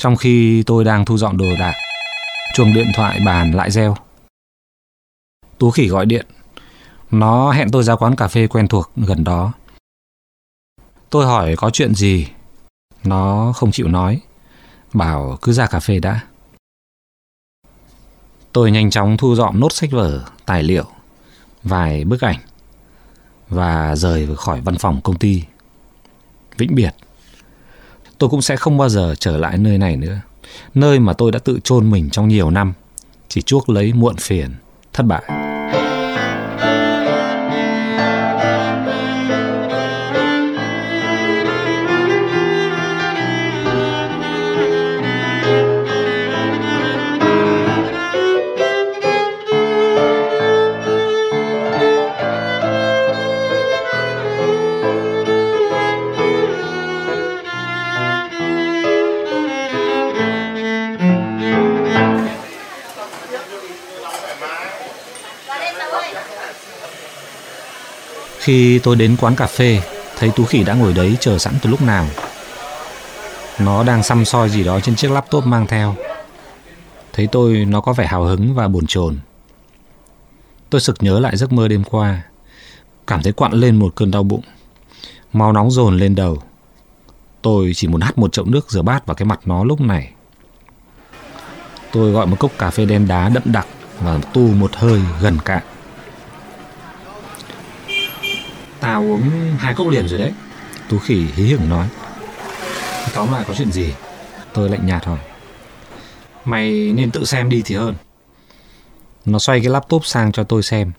Trong 0.00 0.16
khi 0.16 0.62
tôi 0.66 0.84
đang 0.84 1.04
thu 1.04 1.18
dọn 1.18 1.36
đồ 1.36 1.46
đạc, 1.58 1.74
chuông 2.54 2.74
điện 2.74 2.86
thoại 2.94 3.20
bàn 3.26 3.52
lại 3.52 3.70
reo. 3.70 3.96
Tú 5.58 5.70
khỉ 5.70 5.88
gọi 5.88 6.06
điện. 6.06 6.26
Nó 7.10 7.52
hẹn 7.52 7.70
tôi 7.70 7.82
ra 7.82 7.96
quán 7.96 8.16
cà 8.16 8.28
phê 8.28 8.46
quen 8.46 8.68
thuộc 8.68 8.90
gần 8.96 9.24
đó. 9.24 9.52
Tôi 11.10 11.26
hỏi 11.26 11.56
có 11.56 11.70
chuyện 11.70 11.94
gì. 11.94 12.28
Nó 13.04 13.52
không 13.56 13.72
chịu 13.72 13.88
nói. 13.88 14.20
Bảo 14.92 15.38
cứ 15.42 15.52
ra 15.52 15.66
cà 15.66 15.80
phê 15.80 15.98
đã. 15.98 16.20
Tôi 18.52 18.70
nhanh 18.70 18.90
chóng 18.90 19.16
thu 19.16 19.34
dọn 19.34 19.60
nốt 19.60 19.72
sách 19.72 19.90
vở, 19.92 20.24
tài 20.46 20.62
liệu, 20.62 20.86
vài 21.62 22.04
bức 22.04 22.20
ảnh 22.20 22.38
và 23.48 23.96
rời 23.96 24.36
khỏi 24.36 24.60
văn 24.60 24.78
phòng 24.78 25.00
công 25.04 25.18
ty. 25.18 25.44
Vĩnh 26.56 26.74
biệt. 26.74 26.94
Tôi 28.20 28.30
cũng 28.30 28.42
sẽ 28.42 28.56
không 28.56 28.78
bao 28.78 28.88
giờ 28.88 29.14
trở 29.18 29.36
lại 29.36 29.58
nơi 29.58 29.78
này 29.78 29.96
nữa. 29.96 30.20
Nơi 30.74 30.98
mà 30.98 31.12
tôi 31.12 31.32
đã 31.32 31.38
tự 31.38 31.58
chôn 31.64 31.90
mình 31.90 32.10
trong 32.10 32.28
nhiều 32.28 32.50
năm, 32.50 32.72
chỉ 33.28 33.42
chuốc 33.42 33.68
lấy 33.68 33.92
muộn 33.92 34.16
phiền, 34.16 34.50
thất 34.92 35.02
bại. 35.06 35.49
Khi 68.40 68.78
tôi 68.78 68.96
đến 68.96 69.16
quán 69.20 69.36
cà 69.36 69.46
phê, 69.46 69.82
thấy 70.18 70.30
Tú 70.36 70.44
Khỉ 70.44 70.64
đã 70.64 70.74
ngồi 70.74 70.92
đấy 70.92 71.16
chờ 71.20 71.38
sẵn 71.38 71.54
từ 71.62 71.70
lúc 71.70 71.82
nào. 71.82 72.06
Nó 73.58 73.82
đang 73.82 74.02
xăm 74.02 74.24
soi 74.24 74.48
gì 74.48 74.64
đó 74.64 74.80
trên 74.80 74.96
chiếc 74.96 75.10
laptop 75.10 75.46
mang 75.46 75.66
theo. 75.66 75.96
Thấy 77.12 77.28
tôi 77.32 77.64
nó 77.64 77.80
có 77.80 77.92
vẻ 77.92 78.06
hào 78.06 78.24
hứng 78.24 78.54
và 78.54 78.68
buồn 78.68 78.86
chồn. 78.86 79.18
Tôi 80.70 80.80
sực 80.80 80.96
nhớ 81.00 81.20
lại 81.20 81.36
giấc 81.36 81.52
mơ 81.52 81.68
đêm 81.68 81.84
qua. 81.84 82.22
Cảm 83.06 83.22
thấy 83.22 83.32
quặn 83.32 83.52
lên 83.52 83.76
một 83.76 83.94
cơn 83.94 84.10
đau 84.10 84.22
bụng. 84.22 84.42
Máu 85.32 85.52
nóng 85.52 85.70
dồn 85.70 85.98
lên 85.98 86.14
đầu. 86.14 86.42
Tôi 87.42 87.72
chỉ 87.74 87.88
muốn 87.88 88.00
hắt 88.00 88.18
một 88.18 88.32
chậu 88.32 88.44
nước 88.44 88.70
rửa 88.70 88.82
bát 88.82 89.06
vào 89.06 89.14
cái 89.14 89.26
mặt 89.26 89.40
nó 89.44 89.64
lúc 89.64 89.80
này. 89.80 90.12
Tôi 91.92 92.10
gọi 92.10 92.26
một 92.26 92.36
cốc 92.38 92.50
cà 92.58 92.70
phê 92.70 92.84
đen 92.84 93.08
đá 93.08 93.28
đậm 93.28 93.42
đặc 93.46 93.66
và 94.00 94.18
tu 94.32 94.48
một 94.48 94.76
hơi 94.76 95.00
gần 95.20 95.38
cạn. 95.44 95.62
Tao 98.80 99.02
uống 99.02 99.30
hai 99.58 99.74
cốc 99.74 99.88
liền 99.88 100.08
rồi 100.08 100.18
đấy. 100.18 100.32
Tú 100.88 100.98
khỉ 100.98 101.26
hí 101.34 101.52
hửng 101.52 101.68
nói. 101.68 101.88
Tóm 103.14 103.32
lại 103.32 103.44
có 103.48 103.54
chuyện 103.54 103.72
gì? 103.72 103.94
Tôi 104.52 104.68
lạnh 104.68 104.86
nhạt 104.86 105.04
hỏi. 105.04 105.18
Mày 106.44 106.92
nên 106.92 107.10
tự 107.10 107.24
xem 107.24 107.48
đi 107.48 107.62
thì 107.64 107.74
hơn. 107.74 107.94
Nó 109.24 109.38
xoay 109.38 109.60
cái 109.60 109.68
laptop 109.68 110.04
sang 110.04 110.32
cho 110.32 110.44
tôi 110.44 110.62
xem. 110.62 110.92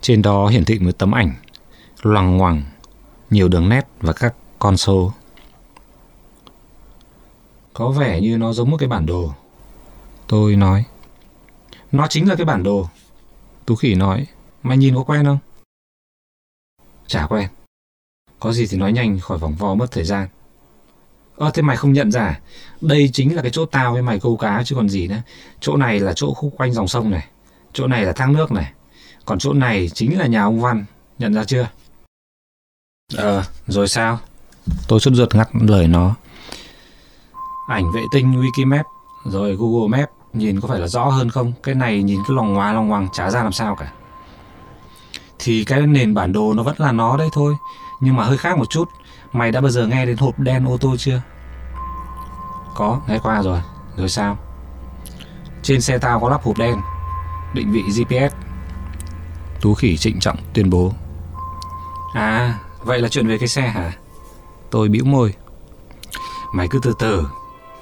Trên 0.00 0.22
đó 0.22 0.48
hiển 0.48 0.64
thị 0.64 0.78
một 0.78 0.98
tấm 0.98 1.12
ảnh 1.12 1.34
loằng 2.02 2.36
ngoằng, 2.36 2.62
nhiều 3.30 3.48
đường 3.48 3.68
nét 3.68 3.86
và 4.00 4.12
các 4.12 4.34
con 4.58 4.76
số. 4.76 5.12
Có 7.74 7.88
vẻ 7.88 8.20
như 8.20 8.36
nó 8.36 8.52
giống 8.52 8.70
một 8.70 8.76
cái 8.76 8.88
bản 8.88 9.06
đồ. 9.06 9.32
Tôi 10.26 10.56
nói. 10.56 10.84
Nó 11.92 12.06
chính 12.06 12.28
là 12.28 12.34
cái 12.34 12.44
bản 12.44 12.62
đồ. 12.62 12.88
Tú 13.66 13.74
khỉ 13.74 13.94
nói. 13.94 14.26
Mày 14.62 14.76
nhìn 14.76 14.94
có 14.94 15.02
quen 15.02 15.24
không? 15.24 15.38
Chả 17.06 17.26
quen. 17.26 17.48
Có 18.40 18.52
gì 18.52 18.66
thì 18.66 18.76
nói 18.76 18.92
nhanh 18.92 19.20
khỏi 19.20 19.38
vòng 19.38 19.54
vo 19.54 19.74
mất 19.74 19.90
thời 19.90 20.04
gian. 20.04 20.28
Ơ, 21.36 21.50
thế 21.54 21.62
mày 21.62 21.76
không 21.76 21.92
nhận 21.92 22.12
ra 22.12 22.20
à? 22.20 22.40
Đây 22.80 23.10
chính 23.12 23.36
là 23.36 23.42
cái 23.42 23.50
chỗ 23.50 23.66
tao 23.66 23.92
với 23.92 24.02
mày 24.02 24.20
câu 24.20 24.36
cá 24.36 24.62
chứ 24.64 24.74
còn 24.74 24.88
gì 24.88 25.08
nữa. 25.08 25.22
Chỗ 25.60 25.76
này 25.76 26.00
là 26.00 26.12
chỗ 26.16 26.34
khúc 26.34 26.54
quanh 26.56 26.72
dòng 26.72 26.88
sông 26.88 27.10
này. 27.10 27.26
Chỗ 27.72 27.86
này 27.86 28.04
là 28.04 28.12
thác 28.12 28.30
nước 28.30 28.52
này. 28.52 28.72
Còn 29.24 29.38
chỗ 29.38 29.52
này 29.52 29.88
chính 29.94 30.18
là 30.18 30.26
nhà 30.26 30.42
ông 30.42 30.60
Văn. 30.60 30.84
Nhận 31.18 31.34
ra 31.34 31.44
chưa? 31.44 31.68
Ờ 33.16 33.44
rồi 33.66 33.88
sao? 33.88 34.18
Tôi 34.88 35.00
xuất 35.00 35.14
ruột 35.14 35.34
ngắt 35.34 35.48
lời 35.54 35.88
nó. 35.88 36.14
Ảnh 37.68 37.92
vệ 37.94 38.00
tinh 38.12 38.32
Wikimap, 38.32 38.84
Rồi 39.24 39.56
Google 39.56 39.98
map, 39.98 40.10
Nhìn 40.32 40.60
có 40.60 40.68
phải 40.68 40.80
là 40.80 40.86
rõ 40.86 41.04
hơn 41.04 41.30
không? 41.30 41.52
Cái 41.62 41.74
này 41.74 42.02
nhìn 42.02 42.20
cái 42.28 42.36
lòng 42.36 42.54
ngoá 42.54 42.72
lòng 42.72 42.88
ngoằng, 42.88 43.08
chả 43.12 43.30
ra 43.30 43.42
làm 43.42 43.52
sao 43.52 43.76
cả. 43.76 43.92
Thì 45.44 45.64
cái 45.64 45.86
nền 45.86 46.14
bản 46.14 46.32
đồ 46.32 46.54
nó 46.54 46.62
vẫn 46.62 46.74
là 46.78 46.92
nó 46.92 47.16
đấy 47.16 47.28
thôi 47.32 47.56
Nhưng 48.00 48.16
mà 48.16 48.24
hơi 48.24 48.38
khác 48.38 48.58
một 48.58 48.70
chút 48.70 48.88
Mày 49.32 49.52
đã 49.52 49.60
bao 49.60 49.70
giờ 49.70 49.86
nghe 49.86 50.06
đến 50.06 50.16
hộp 50.16 50.38
đen 50.38 50.68
ô 50.68 50.76
tô 50.76 50.96
chưa? 50.98 51.22
Có, 52.74 53.00
nghe 53.08 53.18
qua 53.22 53.42
rồi. 53.42 53.60
Rồi 53.96 54.08
sao? 54.08 54.38
Trên 55.62 55.80
xe 55.80 55.98
tao 55.98 56.20
có 56.20 56.28
lắp 56.28 56.42
hộp 56.42 56.58
đen, 56.58 56.80
định 57.54 57.72
vị 57.72 57.82
GPS. 57.82 58.34
Tú 59.60 59.74
khỉ 59.74 59.96
trịnh 59.96 60.20
trọng 60.20 60.36
tuyên 60.52 60.70
bố. 60.70 60.92
À, 62.14 62.58
vậy 62.84 62.98
là 62.98 63.08
chuyện 63.08 63.28
về 63.28 63.38
cái 63.38 63.48
xe 63.48 63.62
hả? 63.62 63.92
Tôi 64.70 64.88
bĩu 64.88 65.04
môi. 65.04 65.34
Mày 66.54 66.68
cứ 66.68 66.78
từ 66.82 66.94
từ, 66.98 67.26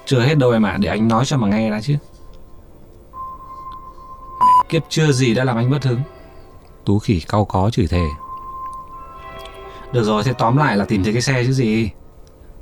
chưa 0.05 0.21
hết 0.21 0.35
đâu 0.37 0.51
em 0.51 0.65
ạ, 0.65 0.77
để 0.79 0.89
anh 0.89 1.07
nói 1.07 1.25
cho 1.25 1.37
mà 1.37 1.47
nghe 1.47 1.71
đã 1.71 1.81
chứ. 1.81 1.97
Kiếp 4.69 4.83
chưa 4.89 5.11
gì 5.11 5.33
đã 5.33 5.43
làm 5.43 5.57
anh 5.57 5.69
mất 5.69 5.83
hứng. 5.83 6.01
Tú 6.85 6.99
khỉ 6.99 7.21
cau 7.27 7.45
có 7.45 7.69
chửi 7.69 7.87
thề. 7.87 8.05
Được 9.91 10.03
rồi, 10.03 10.23
thế 10.23 10.33
tóm 10.33 10.57
lại 10.57 10.77
là 10.77 10.85
tìm 10.85 11.03
thấy 11.03 11.13
cái 11.13 11.21
xe 11.21 11.43
chứ 11.43 11.51
gì. 11.51 11.89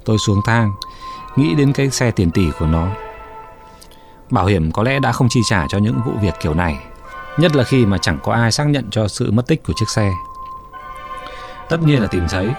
Tôi 0.06 0.18
xuống 0.18 0.42
thang, 0.46 0.72
nghĩ 1.36 1.56
đến 1.56 1.74
cái 1.74 1.90
xe 1.90 2.12
tiền 2.12 2.32
tỷ 2.32 2.52
của 2.60 2.66
nó. 2.66 2.88
Bảo 4.30 4.46
hiểm 4.46 4.72
có 4.72 4.84
lẽ 4.84 5.00
đã 5.00 5.12
không 5.12 5.28
chi 5.30 5.40
trả 5.46 5.68
cho 5.70 5.78
những 5.78 6.02
vụ 6.06 6.12
việc 6.22 6.34
kiểu 6.42 6.54
này, 6.54 6.80
nhất 7.38 7.56
là 7.56 7.64
khi 7.64 7.86
mà 7.86 7.98
chẳng 7.98 8.20
có 8.24 8.34
ai 8.34 8.52
xác 8.52 8.68
nhận 8.68 8.90
cho 8.92 9.08
sự 9.08 9.32
mất 9.32 9.48
tích 9.48 9.64
của 9.64 9.74
chiếc 9.76 9.90
xe. 9.90 10.12
Tất 11.70 11.78
nhiên 11.82 12.02
là 12.02 12.08
tìm 12.08 12.28
thấy. 12.30 12.50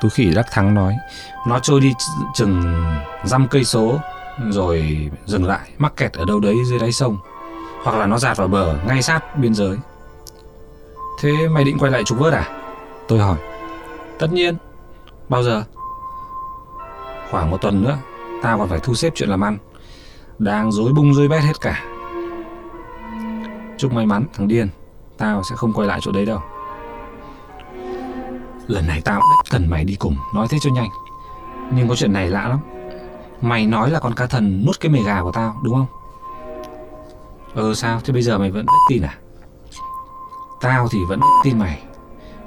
Tú 0.00 0.08
khỉ 0.08 0.34
đắc 0.34 0.46
thắng 0.52 0.74
nói, 0.74 0.96
nó 1.46 1.58
trôi 1.58 1.80
đi 1.80 1.92
chừng 2.34 2.84
dăm 3.24 3.48
cây 3.48 3.64
số 3.64 3.98
rồi 4.50 5.10
dừng 5.26 5.44
lại 5.44 5.70
mắc 5.78 5.96
kẹt 5.96 6.12
ở 6.12 6.24
đâu 6.24 6.40
đấy 6.40 6.56
dưới 6.66 6.78
đáy 6.78 6.92
sông 6.92 7.18
hoặc 7.84 7.96
là 7.96 8.06
nó 8.06 8.18
dạt 8.18 8.36
vào 8.36 8.48
bờ 8.48 8.76
ngay 8.86 9.02
sát 9.02 9.36
biên 9.36 9.54
giới. 9.54 9.76
Thế 11.24 11.48
mày 11.48 11.64
định 11.64 11.78
quay 11.78 11.92
lại 11.92 12.04
trục 12.04 12.18
vớt 12.18 12.32
à? 12.32 12.48
Tôi 13.08 13.18
hỏi. 13.18 13.38
Tất 14.18 14.32
nhiên. 14.32 14.56
Bao 15.28 15.42
giờ? 15.42 15.64
Khoảng 17.30 17.50
một 17.50 17.60
tuần 17.60 17.82
nữa, 17.82 17.98
tao 18.42 18.58
còn 18.58 18.68
phải 18.68 18.80
thu 18.82 18.94
xếp 18.94 19.12
chuyện 19.14 19.28
làm 19.28 19.44
ăn. 19.44 19.58
Đang 20.38 20.72
dối 20.72 20.92
bung 20.92 21.14
dối 21.14 21.28
bét 21.28 21.42
hết 21.42 21.60
cả. 21.60 21.84
Chúc 23.78 23.92
may 23.92 24.06
mắn 24.06 24.24
thằng 24.34 24.48
điên, 24.48 24.68
tao 25.18 25.42
sẽ 25.50 25.56
không 25.56 25.72
quay 25.72 25.88
lại 25.88 25.98
chỗ 26.02 26.12
đấy 26.12 26.26
đâu. 26.26 26.40
Lần 28.66 28.86
này 28.86 29.02
tao 29.04 29.22
cần 29.50 29.70
mày 29.70 29.84
đi 29.84 29.96
cùng, 29.96 30.16
nói 30.34 30.46
thế 30.50 30.58
cho 30.60 30.70
nhanh. 30.70 30.88
Nhưng 31.70 31.88
có 31.88 31.96
chuyện 31.96 32.12
này 32.12 32.28
lạ 32.28 32.48
lắm. 32.48 32.58
Mày 33.40 33.66
nói 33.66 33.90
là 33.90 34.00
con 34.00 34.14
cá 34.14 34.26
thần 34.26 34.64
nuốt 34.66 34.80
cái 34.80 34.90
mề 34.90 35.00
gà 35.06 35.22
của 35.22 35.32
tao, 35.32 35.60
đúng 35.62 35.74
không? 35.74 35.86
Ừ 37.54 37.74
sao, 37.74 38.00
thế 38.04 38.12
bây 38.12 38.22
giờ 38.22 38.38
mày 38.38 38.50
vẫn 38.50 38.66
tin 38.88 39.02
à? 39.02 39.18
Tao 40.64 40.88
thì 40.88 41.04
vẫn 41.04 41.20
tin 41.42 41.58
mày. 41.58 41.82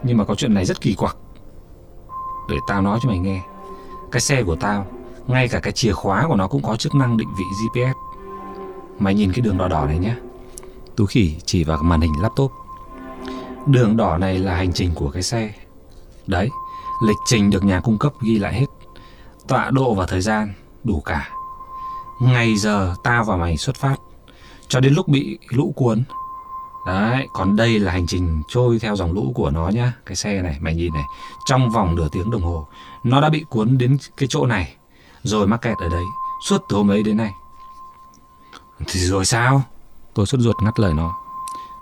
Nhưng 0.03 0.17
mà 0.17 0.25
có 0.25 0.35
chuyện 0.35 0.53
này 0.53 0.65
rất 0.65 0.81
kỳ 0.81 0.93
quặc. 0.93 1.17
Để 2.49 2.55
tao 2.67 2.81
nói 2.81 2.99
cho 3.01 3.09
mày 3.09 3.19
nghe, 3.19 3.41
Cái 4.11 4.21
xe 4.21 4.43
của 4.43 4.55
tao, 4.55 4.85
Ngay 5.27 5.47
cả 5.47 5.59
cái 5.59 5.73
chìa 5.73 5.91
khóa 5.91 6.25
của 6.27 6.35
nó 6.35 6.47
cũng 6.47 6.61
có 6.61 6.75
chức 6.75 6.95
năng 6.95 7.17
định 7.17 7.27
vị 7.37 7.43
GPS 7.43 7.97
Mày 8.99 9.13
nhìn 9.13 9.31
cái 9.31 9.41
đường 9.41 9.57
đỏ 9.57 9.67
đỏ 9.67 9.85
này 9.85 9.99
nhé 9.99 10.15
Tú 10.95 11.05
khỉ 11.05 11.35
chỉ 11.45 11.63
vào 11.63 11.77
màn 11.83 12.01
hình 12.01 12.13
laptop. 12.21 12.51
Đường 13.65 13.97
đỏ 13.97 14.17
này 14.17 14.39
là 14.39 14.55
hành 14.55 14.73
trình 14.73 14.91
của 14.95 15.09
cái 15.09 15.23
xe. 15.23 15.53
Đấy, 16.27 16.49
Lịch 17.07 17.17
trình 17.25 17.49
được 17.49 17.63
nhà 17.63 17.79
cung 17.79 17.97
cấp 17.97 18.13
ghi 18.21 18.39
lại 18.39 18.53
hết. 18.53 18.65
Tọa 19.47 19.69
độ 19.71 19.93
và 19.93 20.05
thời 20.05 20.21
gian, 20.21 20.53
Đủ 20.83 21.01
cả. 21.05 21.29
Ngày 22.21 22.55
giờ 22.55 22.95
tao 23.03 23.23
và 23.23 23.37
mày 23.37 23.57
xuất 23.57 23.75
phát, 23.75 23.95
Cho 24.67 24.79
đến 24.79 24.93
lúc 24.93 25.07
bị 25.07 25.39
lũ 25.49 25.73
cuốn. 25.75 26.03
Đấy, 26.87 27.27
còn 27.33 27.55
đây 27.55 27.79
là 27.79 27.91
hành 27.91 28.07
trình 28.07 28.41
trôi 28.47 28.79
theo 28.79 28.95
dòng 28.95 29.13
lũ 29.13 29.31
của 29.35 29.49
nó 29.49 29.69
nhá. 29.69 29.93
Cái 30.05 30.15
xe 30.15 30.41
này, 30.41 30.57
mày 30.59 30.75
nhìn 30.75 30.93
này. 30.93 31.03
Trong 31.45 31.69
vòng 31.69 31.95
nửa 31.95 32.07
tiếng 32.11 32.31
đồng 32.31 32.41
hồ, 32.41 32.67
nó 33.03 33.21
đã 33.21 33.29
bị 33.29 33.45
cuốn 33.49 33.77
đến 33.77 33.97
cái 34.17 34.27
chỗ 34.29 34.45
này. 34.45 34.75
Rồi 35.23 35.47
mắc 35.47 35.61
kẹt 35.61 35.77
ở 35.77 35.89
đấy, 35.89 36.03
suốt 36.45 36.61
từ 36.69 36.77
hôm 36.77 36.91
ấy 36.91 37.03
đến 37.03 37.17
nay. 37.17 37.31
Thì 38.87 38.99
rồi 38.99 39.25
sao? 39.25 39.63
Tôi 40.13 40.25
xuất 40.25 40.41
ruột 40.41 40.55
ngắt 40.63 40.79
lời 40.79 40.93
nó. 40.93 41.13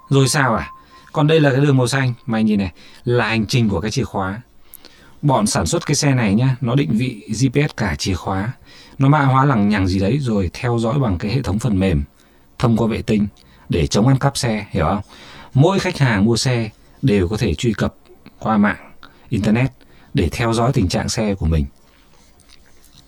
Rồi 0.10 0.28
sao 0.28 0.56
à? 0.56 0.72
Còn 1.14 1.28
đây 1.28 1.40
là 1.40 1.52
cái 1.52 1.62
đường 1.62 1.78
màu 1.78 1.88
xanh, 1.88 2.14
mày 2.26 2.44
nhìn 2.44 2.60
này, 2.60 2.72
là 3.04 3.28
hành 3.28 3.46
trình 3.46 3.70
của 3.70 3.82
cái 3.82 3.92
chìa 3.92 4.04
khóa. 4.04 4.42
Bọn 5.22 5.48
sản 5.48 5.66
xuất 5.66 5.86
cái 5.86 5.96
xe 5.96 6.14
này 6.14 6.36
nhá, 6.36 6.56
nó 6.62 6.76
định 6.76 6.92
vị 6.92 7.28
GPS 7.30 7.76
cả 7.78 7.96
chìa 7.96 8.14
khóa. 8.14 8.52
Nó 8.98 9.10
mã 9.10 9.26
hóa 9.26 9.46
lằng 9.46 9.70
nhằng 9.70 9.88
gì 9.88 10.00
đấy 10.00 10.18
rồi 10.22 10.50
theo 10.54 10.80
dõi 10.80 11.00
bằng 11.00 11.18
cái 11.18 11.32
hệ 11.32 11.42
thống 11.42 11.60
phần 11.60 11.80
mềm 11.80 12.04
thông 12.60 12.78
qua 12.78 12.88
vệ 12.88 13.02
tinh 13.02 13.28
để 13.70 13.88
chống 13.88 14.08
ăn 14.08 14.20
cắp 14.20 14.38
xe, 14.38 14.66
hiểu 14.70 14.86
không? 14.86 15.02
Mỗi 15.54 15.80
khách 15.80 15.98
hàng 15.98 16.26
mua 16.26 16.38
xe 16.38 16.70
đều 17.02 17.28
có 17.28 17.38
thể 17.38 17.54
truy 17.54 17.74
cập 17.74 17.96
qua 18.40 18.58
mạng, 18.58 18.92
internet 19.30 19.72
để 20.14 20.30
theo 20.32 20.54
dõi 20.54 20.72
tình 20.74 20.90
trạng 20.90 21.10
xe 21.10 21.36
của 21.36 21.46
mình. 21.46 21.66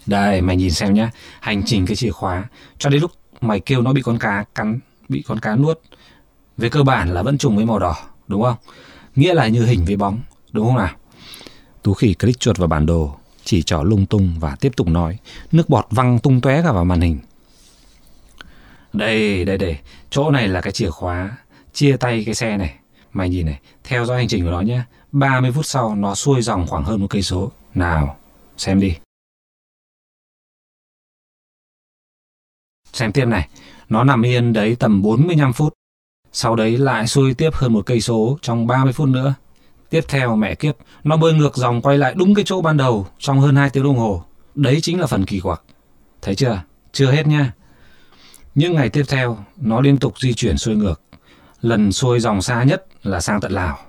Đây, 0.06 0.42
mày 0.42 0.56
nhìn 0.56 0.72
xem 0.72 0.94
nhá, 0.94 1.12
hành 1.40 1.64
trình 1.66 1.86
cái 1.86 1.96
chìa 1.96 2.12
khóa 2.12 2.44
cho 2.78 2.90
đến 2.90 3.02
lúc 3.02 3.12
mày 3.42 3.60
kêu 3.60 3.82
nó 3.82 3.94
bị 3.94 4.02
con 4.02 4.20
cá 4.20 4.46
cắn, 4.56 4.80
bị 5.10 5.24
con 5.28 5.40
cá 5.40 5.56
nuốt. 5.56 5.80
Về 6.58 6.70
cơ 6.70 6.84
bản 6.84 7.14
là 7.14 7.24
vẫn 7.24 7.38
trùng 7.38 7.56
với 7.56 7.66
màu 7.66 7.80
đỏ, 7.80 7.96
đúng 8.28 8.44
không? 8.44 8.56
Nghĩa 9.16 9.34
là 9.34 9.48
như 9.48 9.66
hình 9.66 9.86
với 9.86 9.96
bóng, 9.96 10.20
đúng 10.52 10.66
không 10.66 10.78
nào? 10.78 10.96
Tú 11.82 11.94
khỉ 11.94 12.14
click 12.14 12.40
chuột 12.40 12.58
vào 12.58 12.68
bản 12.68 12.86
đồ, 12.86 13.16
chỉ 13.44 13.64
trỏ 13.64 13.84
lung 13.84 14.06
tung 14.06 14.36
và 14.40 14.56
tiếp 14.56 14.72
tục 14.76 14.88
nói, 14.88 15.18
nước 15.52 15.70
bọt 15.70 15.88
văng 15.90 16.20
tung 16.20 16.42
tóe 16.42 16.62
cả 16.62 16.72
vào 16.72 16.86
màn 16.86 17.02
hình. 17.02 17.20
Đây, 18.98 19.46
đây, 19.46 19.58
đây. 19.58 19.78
Chỗ 20.10 20.32
này 20.32 20.48
là 20.48 20.62
cái 20.62 20.74
chìa 20.74 20.90
khóa. 20.90 21.38
Chia 21.74 21.98
tay 21.98 22.24
cái 22.26 22.36
xe 22.36 22.58
này. 22.58 22.76
Mày 23.14 23.30
nhìn 23.30 23.46
này, 23.46 23.60
theo 23.84 24.06
dõi 24.06 24.18
hành 24.18 24.28
trình 24.28 24.44
của 24.46 24.52
nó 24.52 24.62
nhé. 24.62 24.82
30 25.12 25.52
phút 25.52 25.66
sau 25.66 25.96
nó 25.96 26.16
xuôi 26.16 26.42
dòng 26.42 26.68
khoảng 26.68 26.84
hơn 26.84 27.02
một 27.02 27.08
cây 27.10 27.22
số. 27.22 27.52
Nào, 27.74 28.18
xem 28.58 28.80
đi. 28.80 28.96
Xem 32.94 33.12
tiếp 33.12 33.26
này, 33.26 33.50
nó 33.90 34.04
nằm 34.04 34.26
yên 34.26 34.54
đấy 34.54 34.76
tầm 34.80 35.02
45 35.02 35.54
phút. 35.54 35.74
Sau 36.32 36.56
đấy 36.56 36.78
lại 36.78 37.08
xuôi 37.08 37.34
tiếp 37.34 37.50
hơn 37.54 37.74
một 37.74 37.86
cây 37.86 38.02
số 38.02 38.38
trong 38.42 38.68
30 38.68 38.94
phút 38.94 39.10
nữa. 39.10 39.34
Tiếp 39.90 40.02
theo 40.08 40.36
mẹ 40.36 40.56
kiếp, 40.56 40.76
nó 41.04 41.18
bơi 41.18 41.34
ngược 41.34 41.58
dòng 41.58 41.82
quay 41.82 41.98
lại 41.98 42.14
đúng 42.18 42.36
cái 42.36 42.46
chỗ 42.48 42.62
ban 42.62 42.78
đầu 42.78 43.08
trong 43.20 43.40
hơn 43.40 43.56
2 43.56 43.70
tiếng 43.70 43.84
đồng 43.84 43.98
hồ. 43.98 44.24
Đấy 44.56 44.80
chính 44.82 45.00
là 45.00 45.08
phần 45.08 45.26
kỳ 45.26 45.40
quặc. 45.40 45.62
Thấy 46.22 46.36
chưa? 46.36 46.62
Chưa 46.92 47.12
hết 47.12 47.28
nha. 47.28 47.54
Những 48.58 48.76
ngày 48.76 48.90
tiếp 48.90 49.04
theo, 49.08 49.38
nó 49.58 49.82
liên 49.82 49.98
tục 49.98 50.20
di 50.20 50.34
chuyển 50.34 50.58
xuôi 50.58 50.76
ngược. 50.76 51.02
Lần 51.62 51.92
xuôi 51.92 52.20
dòng 52.20 52.42
xa 52.42 52.64
nhất 52.64 52.86
là 53.04 53.22
sang 53.22 53.42
tận 53.42 53.52
Lào. 53.52 53.80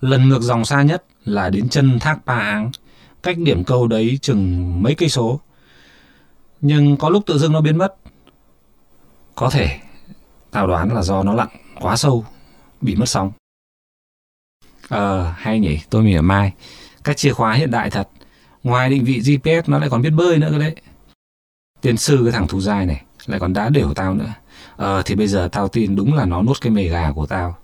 Lần 0.00 0.28
ngược 0.28 0.42
dòng 0.42 0.64
xa 0.64 0.82
nhất 0.82 1.04
là 1.24 1.50
đến 1.50 1.68
chân 1.68 1.98
thác 1.98 2.18
Pa 2.26 2.38
Áng, 2.38 2.70
cách 3.22 3.38
điểm 3.38 3.64
câu 3.64 3.86
đấy 3.86 4.18
chừng 4.22 4.72
mấy 4.82 4.94
cây 4.94 5.08
số. 5.08 5.40
Nhưng 6.60 6.96
có 6.96 7.08
lúc 7.08 7.22
tự 7.26 7.38
dưng 7.38 7.52
nó 7.52 7.60
biến 7.60 7.78
mất. 7.78 7.94
Có 9.34 9.50
thể, 9.50 9.80
tao 10.50 10.66
đoán 10.66 10.94
là 10.94 11.02
do 11.02 11.22
nó 11.22 11.34
lặn 11.34 11.48
quá 11.80 11.96
sâu, 11.96 12.24
bị 12.80 12.96
mất 12.96 13.06
sóng. 13.06 13.32
Ờ, 14.88 15.32
hay 15.36 15.60
nhỉ, 15.60 15.78
tôi 15.90 16.02
mỉa 16.02 16.20
mai. 16.20 16.52
Các 17.04 17.16
chìa 17.16 17.32
khóa 17.32 17.52
hiện 17.52 17.70
đại 17.70 17.90
thật. 17.90 18.08
Ngoài 18.62 18.90
định 18.90 19.04
vị 19.04 19.20
GPS 19.20 19.68
nó 19.68 19.78
lại 19.78 19.90
còn 19.90 20.02
biết 20.02 20.10
bơi 20.10 20.38
nữa 20.38 20.48
cơ 20.50 20.58
đấy. 20.58 20.74
Tiên 21.80 21.96
sư 21.96 22.20
cái 22.24 22.32
thằng 22.32 22.48
thú 22.48 22.60
dai 22.60 22.86
này 22.86 23.04
lại 23.26 23.40
còn 23.40 23.52
đá 23.52 23.68
đều 23.68 23.94
tao 23.94 24.14
nữa. 24.14 24.32
Ờ 24.76 25.02
thì 25.02 25.14
bây 25.14 25.26
giờ 25.26 25.48
tao 25.52 25.68
tin 25.68 25.96
đúng 25.96 26.14
là 26.14 26.24
nó 26.24 26.42
nuốt 26.42 26.60
cái 26.60 26.72
mề 26.72 26.84
gà 26.88 27.12
của 27.14 27.26
tao. 27.26 27.56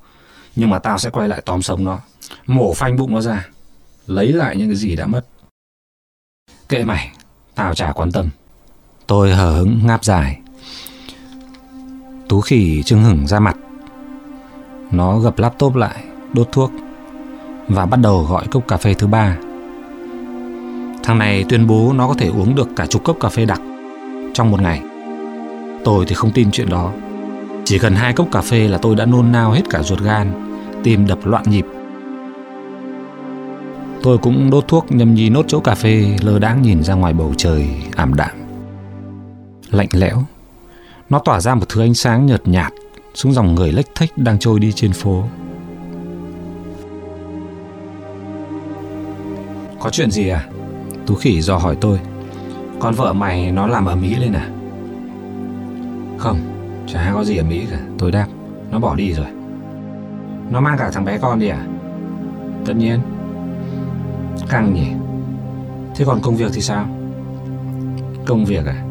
Nhưng 0.56 0.70
mà 0.70 0.78
tao 0.78 0.98
sẽ 0.98 1.10
quay 1.10 1.28
lại 1.28 1.42
tóm 1.44 1.62
sống 1.62 1.84
nó. 1.84 1.98
Mổ 2.46 2.74
phanh 2.74 2.96
bụng 2.96 3.14
nó 3.14 3.20
ra. 3.20 3.46
Lấy 4.06 4.32
lại 4.32 4.56
những 4.56 4.68
cái 4.68 4.76
gì 4.76 4.96
đã 4.96 5.06
mất. 5.06 5.26
Kệ 6.68 6.84
mày, 6.84 7.12
tao 7.54 7.74
chả 7.74 7.92
quan 7.92 8.12
tâm. 8.12 8.28
Tôi 9.06 9.34
hờ 9.34 9.52
hững 9.52 9.80
ngáp 9.86 10.04
dài. 10.04 10.40
Tú 12.28 12.40
khỉ 12.40 12.82
trưng 12.82 13.04
hửng 13.04 13.26
ra 13.26 13.40
mặt. 13.40 13.56
Nó 14.90 15.18
gập 15.18 15.38
laptop 15.38 15.74
lại, 15.74 16.04
đốt 16.32 16.48
thuốc 16.52 16.70
và 17.68 17.86
bắt 17.86 18.00
đầu 18.00 18.24
gọi 18.24 18.46
cốc 18.50 18.68
cà 18.68 18.76
phê 18.76 18.94
thứ 18.94 19.06
ba. 19.06 19.36
Thằng 21.02 21.18
này 21.18 21.44
tuyên 21.48 21.66
bố 21.66 21.92
nó 21.92 22.08
có 22.08 22.14
thể 22.14 22.28
uống 22.28 22.54
được 22.54 22.68
cả 22.76 22.86
chục 22.86 23.04
cốc 23.04 23.16
cà 23.20 23.28
phê 23.28 23.44
đặc 23.44 23.60
trong 24.34 24.50
một 24.50 24.60
ngày. 24.60 24.82
Tôi 25.84 26.04
thì 26.08 26.14
không 26.14 26.30
tin 26.30 26.50
chuyện 26.50 26.68
đó. 26.68 26.92
Chỉ 27.64 27.78
cần 27.78 27.94
hai 27.94 28.12
cốc 28.12 28.28
cà 28.32 28.40
phê 28.40 28.68
là 28.68 28.78
tôi 28.78 28.96
đã 28.96 29.04
nôn 29.06 29.32
nao 29.32 29.50
hết 29.50 29.62
cả 29.70 29.82
ruột 29.82 30.00
gan, 30.00 30.32
tim 30.82 31.06
đập 31.06 31.18
loạn 31.24 31.44
nhịp. 31.46 31.66
Tôi 34.02 34.18
cũng 34.18 34.50
đốt 34.50 34.64
thuốc 34.68 34.86
nhâm 34.88 35.14
nhi 35.14 35.30
nốt 35.30 35.44
chỗ 35.48 35.60
cà 35.60 35.74
phê 35.74 36.16
lơ 36.22 36.38
đáng 36.38 36.62
nhìn 36.62 36.82
ra 36.82 36.94
ngoài 36.94 37.12
bầu 37.12 37.34
trời 37.36 37.68
ảm 37.96 38.14
đạm. 38.14 38.30
Lạnh 39.70 39.88
lẽo, 39.92 40.22
nó 41.10 41.18
tỏa 41.18 41.40
ra 41.40 41.54
một 41.54 41.68
thứ 41.68 41.80
ánh 41.80 41.94
sáng 41.94 42.26
nhợt 42.26 42.48
nhạt 42.48 42.72
xuống 43.14 43.32
dòng 43.32 43.54
người 43.54 43.72
lếch 43.72 43.94
thếch 43.94 44.18
đang 44.18 44.38
trôi 44.38 44.60
đi 44.60 44.72
trên 44.72 44.92
phố. 44.92 45.24
Có 49.80 49.90
chuyện 49.90 50.10
gì 50.10 50.28
à? 50.28 50.46
Tú 51.06 51.14
khỉ 51.14 51.40
dò 51.40 51.56
hỏi 51.56 51.76
tôi. 51.80 52.00
Con 52.78 52.94
vợ 52.94 53.12
mày 53.12 53.52
nó 53.52 53.66
làm 53.66 53.86
ở 53.86 53.96
Mỹ 53.96 54.14
lên 54.14 54.32
à? 54.32 54.50
Không, 56.18 56.40
chả 56.88 57.10
có 57.14 57.24
gì 57.24 57.36
ở 57.36 57.44
Mỹ 57.44 57.66
cả. 57.70 57.80
Tôi 57.98 58.12
đáp, 58.12 58.26
nó 58.70 58.78
bỏ 58.78 58.94
đi 58.94 59.12
rồi. 59.12 59.26
Nó 60.50 60.60
mang 60.60 60.78
cả 60.78 60.90
thằng 60.90 61.04
bé 61.04 61.18
con 61.18 61.38
đi 61.38 61.48
à? 61.48 61.66
Tất 62.66 62.74
nhiên. 62.76 63.00
Căng 64.48 64.74
nhỉ? 64.74 64.86
Thế 65.96 66.04
còn 66.04 66.20
công 66.22 66.36
việc 66.36 66.50
thì 66.54 66.60
sao? 66.60 66.88
Công 68.26 68.44
việc 68.44 68.66
à? 68.66 68.84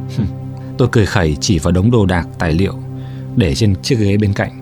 Tôi 0.77 0.87
cười 0.91 1.05
khẩy 1.05 1.37
chỉ 1.41 1.59
vào 1.59 1.71
đống 1.71 1.91
đồ 1.91 2.05
đạc 2.05 2.27
tài 2.39 2.53
liệu 2.53 2.73
để 3.35 3.55
trên 3.55 3.75
chiếc 3.81 3.95
ghế 3.99 4.17
bên 4.17 4.33
cạnh. 4.33 4.61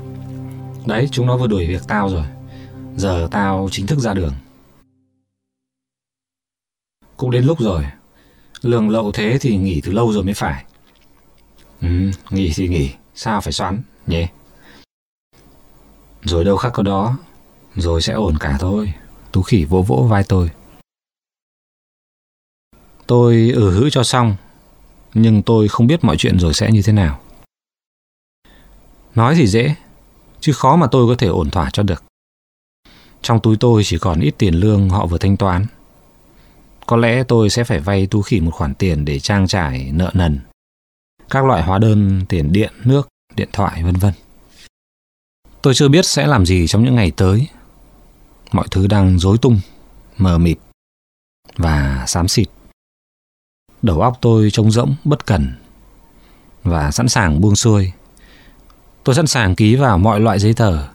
Đấy, 0.85 1.07
chúng 1.11 1.25
nó 1.25 1.37
vừa 1.37 1.47
đuổi 1.47 1.67
việc 1.67 1.81
tao 1.87 2.09
rồi. 2.09 2.25
Giờ 2.97 3.27
tao 3.31 3.67
chính 3.71 3.87
thức 3.87 3.99
ra 3.99 4.13
đường. 4.13 4.33
Cũng 7.17 7.31
đến 7.31 7.45
lúc 7.45 7.59
rồi. 7.59 7.85
Lương 8.61 8.89
lậu 8.89 9.11
thế 9.11 9.37
thì 9.41 9.57
nghỉ 9.57 9.81
từ 9.81 9.91
lâu 9.91 10.13
rồi 10.13 10.23
mới 10.23 10.33
phải. 10.33 10.65
Ừ, 11.85 12.11
nghỉ 12.29 12.51
thì 12.55 12.67
nghỉ, 12.67 12.91
sao 13.15 13.41
phải 13.41 13.53
xoắn, 13.53 13.81
nhỉ? 14.07 14.27
Rồi 16.21 16.43
đâu 16.43 16.57
khác 16.57 16.69
có 16.73 16.83
đó, 16.83 17.17
rồi 17.75 18.01
sẽ 18.01 18.13
ổn 18.13 18.37
cả 18.39 18.57
thôi. 18.59 18.93
Tú 19.31 19.41
khỉ 19.41 19.65
vỗ 19.65 19.81
vỗ 19.81 20.07
vai 20.09 20.23
tôi. 20.23 20.49
Tôi 23.07 23.51
ừ 23.55 23.71
hữ 23.71 23.89
cho 23.89 24.03
xong, 24.03 24.35
nhưng 25.13 25.43
tôi 25.43 25.67
không 25.67 25.87
biết 25.87 26.03
mọi 26.03 26.17
chuyện 26.17 26.39
rồi 26.39 26.53
sẽ 26.53 26.71
như 26.71 26.81
thế 26.81 26.93
nào. 26.93 27.19
Nói 29.15 29.35
thì 29.35 29.47
dễ, 29.47 29.75
chứ 30.39 30.53
khó 30.53 30.75
mà 30.75 30.87
tôi 30.87 31.07
có 31.07 31.15
thể 31.17 31.27
ổn 31.27 31.49
thỏa 31.49 31.69
cho 31.69 31.83
được. 31.83 32.03
Trong 33.21 33.39
túi 33.39 33.57
tôi 33.57 33.83
chỉ 33.85 33.97
còn 33.97 34.19
ít 34.19 34.35
tiền 34.37 34.55
lương 34.55 34.89
họ 34.89 35.05
vừa 35.05 35.17
thanh 35.17 35.37
toán. 35.37 35.65
Có 36.85 36.97
lẽ 36.97 37.23
tôi 37.23 37.49
sẽ 37.49 37.63
phải 37.63 37.79
vay 37.79 38.07
Tú 38.07 38.21
Khỉ 38.21 38.39
một 38.39 38.51
khoản 38.51 38.73
tiền 38.73 39.05
để 39.05 39.19
trang 39.19 39.47
trải 39.47 39.91
nợ 39.93 40.11
nần. 40.13 40.39
Các 41.29 41.45
loại 41.45 41.63
hóa 41.63 41.79
đơn, 41.79 42.25
tiền 42.29 42.51
điện, 42.51 42.73
nước, 42.83 43.07
điện 43.35 43.49
thoại 43.53 43.83
vân 43.83 43.95
vân. 43.95 44.13
Tôi 45.61 45.73
chưa 45.73 45.87
biết 45.87 46.05
sẽ 46.05 46.27
làm 46.27 46.45
gì 46.45 46.67
trong 46.67 46.83
những 46.83 46.95
ngày 46.95 47.11
tới. 47.11 47.47
Mọi 48.51 48.67
thứ 48.71 48.87
đang 48.87 49.19
rối 49.19 49.37
tung, 49.37 49.59
mờ 50.17 50.37
mịt 50.37 50.57
và 51.57 52.03
xám 52.07 52.27
xịt. 52.27 52.47
Đầu 53.81 54.01
óc 54.01 54.17
tôi 54.21 54.51
trống 54.51 54.71
rỗng, 54.71 54.95
bất 55.03 55.25
cần 55.25 55.53
và 56.63 56.91
sẵn 56.91 57.07
sàng 57.07 57.41
buông 57.41 57.55
xuôi. 57.55 57.91
Tôi 59.03 59.15
sẵn 59.15 59.27
sàng 59.27 59.55
ký 59.55 59.75
vào 59.75 59.97
mọi 59.97 60.19
loại 60.19 60.39
giấy 60.39 60.53
tờ, 60.53 60.87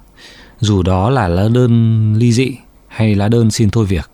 dù 0.60 0.82
đó 0.82 1.10
là 1.10 1.28
lá 1.28 1.48
đơn 1.48 2.14
ly 2.14 2.32
dị 2.32 2.56
hay 2.88 3.14
lá 3.14 3.28
đơn 3.28 3.50
xin 3.50 3.70
thôi 3.70 3.86
việc. 3.86 4.10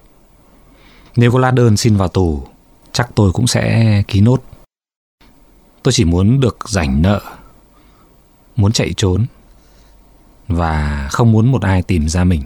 Nếu 1.16 1.32
có 1.32 1.38
lá 1.38 1.50
đơn 1.50 1.76
xin 1.76 1.96
vào 1.96 2.08
tù, 2.08 2.46
chắc 2.92 3.10
tôi 3.14 3.32
cũng 3.32 3.46
sẽ 3.46 4.02
ký 4.08 4.20
nốt. 4.20 4.42
Tôi 5.86 5.92
chỉ 5.92 6.04
muốn 6.04 6.40
được 6.40 6.56
rảnh 6.68 7.02
nợ, 7.02 7.20
muốn 8.56 8.72
chạy 8.72 8.92
trốn 8.96 9.26
và 10.48 11.08
không 11.12 11.32
muốn 11.32 11.52
một 11.52 11.62
ai 11.62 11.82
tìm 11.82 12.08
ra 12.08 12.24
mình. 12.24 12.42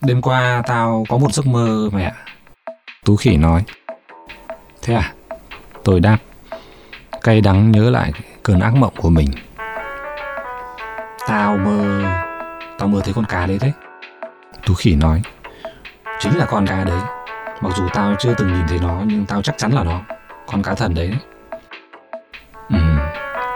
Đêm 0.00 0.22
qua 0.22 0.62
tao 0.66 1.04
có 1.08 1.18
một 1.18 1.34
giấc 1.34 1.46
mơ 1.46 1.90
mẹ. 1.92 2.12
Tú 3.04 3.16
khỉ 3.16 3.36
nói. 3.36 3.64
Thế 4.82 4.94
à? 4.94 5.14
Tôi 5.84 6.00
đáp. 6.00 6.18
Cay 7.22 7.40
đắng 7.40 7.72
nhớ 7.72 7.90
lại 7.90 8.12
cơn 8.42 8.60
ác 8.60 8.74
mộng 8.74 8.94
của 8.96 9.10
mình. 9.10 9.28
Tao 11.28 11.56
mơ... 11.56 12.02
Tao 12.78 12.88
mơ 12.88 13.00
thấy 13.04 13.14
con 13.14 13.24
cá 13.24 13.46
đấy 13.46 13.58
đấy. 13.60 13.72
Tú 14.66 14.74
khỉ 14.74 14.94
nói 14.94 15.22
Chính 16.20 16.36
là 16.36 16.46
con 16.46 16.66
cá 16.66 16.84
đấy 16.84 17.17
Mặc 17.60 17.72
dù 17.76 17.88
tao 17.94 18.14
chưa 18.18 18.34
từng 18.34 18.52
nhìn 18.52 18.66
thấy 18.68 18.78
nó 18.82 19.02
Nhưng 19.06 19.26
tao 19.26 19.42
chắc 19.42 19.58
chắn 19.58 19.72
là 19.72 19.84
nó. 19.84 20.00
Con 20.46 20.62
cá 20.62 20.74
thần 20.74 20.94
đấy. 20.94 21.10
Ừ 22.70 22.78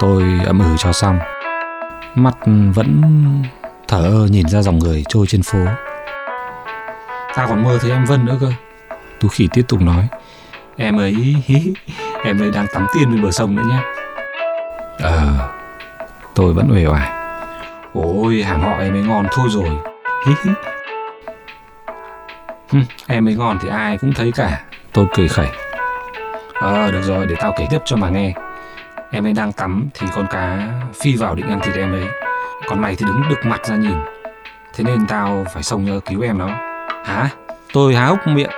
Tôi 0.00 0.24
ậm 0.46 0.58
ừ 0.58 0.74
cho 0.78 0.92
xong. 0.92 1.18
Mắt 2.14 2.34
vẫn 2.74 3.02
thở 3.88 4.02
ơ 4.02 4.26
nhìn 4.30 4.48
ra 4.48 4.62
dòng 4.62 4.78
người 4.78 5.04
trôi 5.08 5.26
trên 5.26 5.42
phố. 5.42 5.58
Tao 7.34 7.48
còn 7.48 7.64
mơ 7.64 7.78
thấy 7.80 7.90
em 7.90 8.04
Vân 8.04 8.24
nữa 8.24 8.36
cơ. 8.40 8.52
Tú 9.20 9.28
khỉ 9.28 9.48
tiếp 9.52 9.62
tục 9.68 9.80
nói. 9.80 10.08
Em 10.76 10.96
ấy 10.96 11.14
hí, 11.44 11.74
Em 12.24 12.42
ấy 12.42 12.50
đang 12.50 12.66
tắm 12.74 12.86
tiên 12.94 13.12
bên 13.12 13.22
bờ 13.22 13.30
sông 13.30 13.56
nữa 13.56 13.62
nhé 13.68 13.78
Ờ 14.98 15.50
Tôi 16.34 16.52
vẫn 16.52 16.68
uể 16.72 16.86
oải. 16.86 17.10
Ôi 17.92 18.42
hàng 18.42 18.62
họ 18.62 18.78
em 18.78 18.94
ấy 18.94 19.02
ngon 19.02 19.26
thôi 19.32 19.48
rồi. 19.50 19.68
Hí 20.26 20.32
hí 20.44 20.50
em 23.06 23.28
ấy 23.28 23.34
ngon 23.34 23.58
thì 23.62 23.68
ai 23.68 23.98
cũng 23.98 24.12
thấy 24.12 24.32
cả. 24.32 24.60
Tôi 24.92 25.06
cười 25.16 25.28
khẩy. 25.28 25.48
Ờ 26.54 26.90
được 26.90 27.02
rồi 27.02 27.26
để 27.26 27.34
tao 27.40 27.54
kể 27.58 27.66
tiếp 27.70 27.78
cho 27.84 27.96
mà 27.96 28.08
nghe. 28.08 28.32
Em 29.10 29.26
ấy 29.26 29.32
đang 29.32 29.52
tắm 29.52 29.88
thì 29.94 30.06
con 30.14 30.26
cá 30.30 30.68
phi 31.02 31.16
vào 31.16 31.34
định 31.34 31.48
ăn 31.48 31.60
thịt 31.60 31.74
em 31.74 31.92
ấy. 31.92 32.06
Còn 32.68 32.80
mày 32.80 32.96
thì 32.96 33.06
đứng 33.06 33.22
đực 33.28 33.46
mặt 33.46 33.66
ra 33.66 33.76
nhìn. 33.76 33.96
Thế 34.74 34.84
nên 34.84 35.06
tao 35.06 35.44
phải 35.54 35.62
xông 35.62 35.86
ra 35.86 35.94
cứu 36.06 36.22
em 36.22 36.38
nó. 36.38 36.48
Hả? 37.04 37.28
Tôi 37.72 37.94
há 37.94 38.06
hốc 38.06 38.26
miệng 38.26 38.50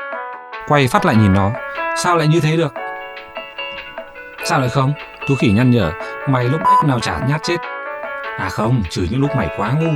Quay 0.68 0.88
phát 0.88 1.06
lại 1.06 1.16
nhìn 1.16 1.32
nó. 1.32 1.50
Sao 1.96 2.16
lại 2.16 2.28
như 2.28 2.40
thế 2.40 2.56
được? 2.56 2.74
Sao 4.44 4.60
lại 4.60 4.68
không? 4.68 4.92
Tú 5.28 5.34
khỉ 5.34 5.48
nhăn 5.48 5.70
nhở. 5.70 5.92
Mày 6.28 6.44
lúc 6.44 6.60
ếch 6.60 6.88
nào 6.88 7.00
chả 7.00 7.18
nhát 7.28 7.42
chết. 7.42 7.56
À 8.38 8.48
không, 8.48 8.82
trừ 8.90 9.06
những 9.10 9.20
lúc 9.20 9.36
mày 9.36 9.48
quá 9.56 9.72
ngu. 9.72 9.90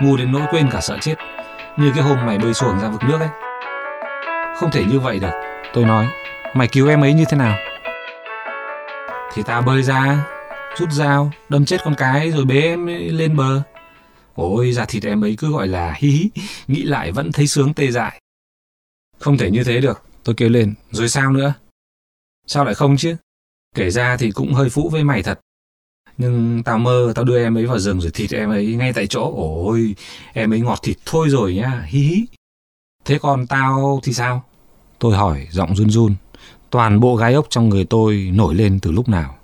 Ngu 0.00 0.16
đến 0.16 0.32
nỗi 0.32 0.42
quên 0.50 0.70
cả 0.70 0.80
sợ 0.80 0.98
chết. 1.00 1.14
Như 1.76 1.92
cái 1.94 2.04
hôm 2.04 2.26
mày 2.26 2.38
bơi 2.38 2.54
xuồng 2.54 2.80
ra 2.80 2.88
vực 2.88 3.02
nước 3.08 3.20
ấy 3.20 3.43
không 4.54 4.70
thể 4.70 4.84
như 4.84 5.00
vậy 5.00 5.18
được. 5.18 5.30
Tôi 5.72 5.84
nói, 5.84 6.06
mày 6.54 6.68
cứu 6.68 6.88
em 6.88 7.00
ấy 7.00 7.12
như 7.12 7.24
thế 7.30 7.36
nào? 7.36 7.56
Thì 9.34 9.42
tao 9.46 9.62
bơi 9.62 9.82
ra, 9.82 10.26
rút 10.78 10.92
dao, 10.92 11.32
đâm 11.48 11.64
chết 11.64 11.80
con 11.84 11.94
cái 11.98 12.30
rồi 12.30 12.44
bế 12.44 12.60
em 12.60 12.86
lên 13.16 13.36
bờ. 13.36 13.62
Ôi, 14.34 14.72
da 14.72 14.84
thịt 14.84 15.04
em 15.04 15.24
ấy 15.24 15.34
cứ 15.38 15.52
gọi 15.52 15.68
là 15.68 15.94
hí 15.96 16.08
hí, 16.08 16.30
nghĩ 16.66 16.82
lại 16.82 17.12
vẫn 17.12 17.32
thấy 17.32 17.46
sướng 17.46 17.74
tê 17.74 17.90
dại. 17.90 18.20
Không 19.18 19.38
thể 19.38 19.50
như 19.50 19.64
thế 19.64 19.80
được, 19.80 20.02
tôi 20.24 20.34
kêu 20.34 20.48
lên, 20.48 20.74
rồi 20.90 21.08
sao 21.08 21.32
nữa? 21.32 21.54
Sao 22.46 22.64
lại 22.64 22.74
không 22.74 22.96
chứ? 22.96 23.16
Kể 23.74 23.90
ra 23.90 24.16
thì 24.16 24.30
cũng 24.30 24.54
hơi 24.54 24.70
phũ 24.70 24.88
với 24.88 25.04
mày 25.04 25.22
thật. 25.22 25.40
Nhưng 26.18 26.62
tao 26.64 26.78
mơ 26.78 27.12
tao 27.14 27.24
đưa 27.24 27.44
em 27.44 27.56
ấy 27.56 27.66
vào 27.66 27.78
rừng 27.78 28.00
rồi 28.00 28.10
thịt 28.10 28.30
em 28.30 28.50
ấy 28.50 28.74
ngay 28.74 28.92
tại 28.92 29.06
chỗ. 29.06 29.34
Ôi, 29.66 29.94
em 30.32 30.52
ấy 30.52 30.60
ngọt 30.60 30.78
thịt 30.82 30.96
thôi 31.06 31.28
rồi 31.28 31.54
nhá, 31.54 31.84
hí 31.86 32.00
hí. 32.00 32.26
Thế 33.04 33.18
còn 33.18 33.46
tao 33.46 34.00
thì 34.02 34.12
sao? 34.12 34.42
Tôi 34.98 35.16
hỏi 35.16 35.46
giọng 35.50 35.76
run 35.76 35.90
run. 35.90 36.14
Toàn 36.70 37.00
bộ 37.00 37.16
gai 37.16 37.34
ốc 37.34 37.46
trong 37.50 37.68
người 37.68 37.84
tôi 37.84 38.30
nổi 38.34 38.54
lên 38.54 38.80
từ 38.80 38.90
lúc 38.90 39.08
nào. 39.08 39.34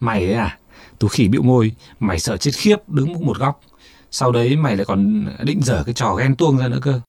Mày 0.00 0.24
ấy 0.24 0.34
à? 0.34 0.58
Tú 0.98 1.08
khỉ 1.08 1.28
bĩu 1.28 1.42
môi, 1.42 1.72
mày 2.00 2.18
sợ 2.18 2.36
chết 2.36 2.50
khiếp 2.54 2.76
đứng 2.86 3.26
một 3.26 3.38
góc. 3.38 3.60
Sau 4.10 4.32
đấy 4.32 4.56
mày 4.56 4.76
lại 4.76 4.84
còn 4.84 5.26
định 5.42 5.60
dở 5.62 5.82
cái 5.86 5.94
trò 5.94 6.14
ghen 6.14 6.36
tuông 6.36 6.58
ra 6.58 6.68
nữa 6.68 6.78
cơ. 6.82 7.00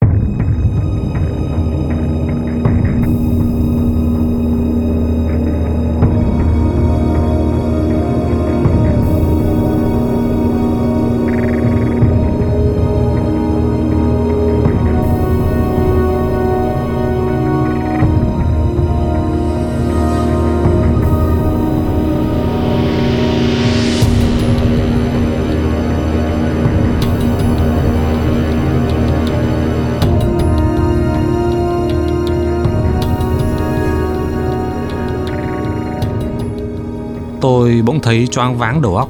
Tôi 37.41 37.81
bỗng 37.85 37.99
thấy 37.99 38.27
choáng 38.27 38.57
váng 38.57 38.81
đầu 38.81 38.97
óc, 38.97 39.09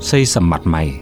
xây 0.00 0.26
sầm 0.26 0.50
mặt 0.50 0.60
mày. 0.64 1.00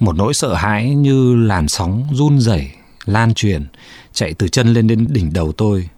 Một 0.00 0.16
nỗi 0.16 0.34
sợ 0.34 0.54
hãi 0.54 0.94
như 0.94 1.34
làn 1.34 1.68
sóng 1.68 2.04
run 2.12 2.40
rẩy, 2.40 2.70
lan 3.04 3.34
truyền, 3.34 3.66
chạy 4.12 4.34
từ 4.34 4.48
chân 4.48 4.72
lên 4.72 4.86
đến 4.86 5.06
đỉnh 5.08 5.32
đầu 5.32 5.52
tôi. 5.52 5.88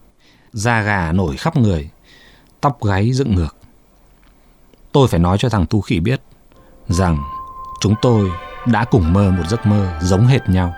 Da 0.53 0.83
gà 0.83 1.13
nổi 1.13 1.37
khắp 1.37 1.57
người, 1.57 1.91
tóc 2.61 2.85
gáy 2.85 3.13
dựng 3.13 3.35
ngược. 3.35 3.57
Tôi 4.93 5.09
phải 5.09 5.21
nói 5.21 5.39
cho 5.39 5.49
thằng 5.49 5.67
Tu 5.71 5.81
Khỉ 5.81 6.01
biết 6.01 6.21
rằng 6.89 7.19
chúng 7.81 7.95
tôi 8.03 8.31
đã 8.67 8.85
cùng 8.85 9.13
mơ 9.13 9.31
một 9.31 9.45
giấc 9.49 9.67
mơ 9.67 9.99
giống 10.03 10.27
hệt 10.27 10.49
nhau. 10.49 10.75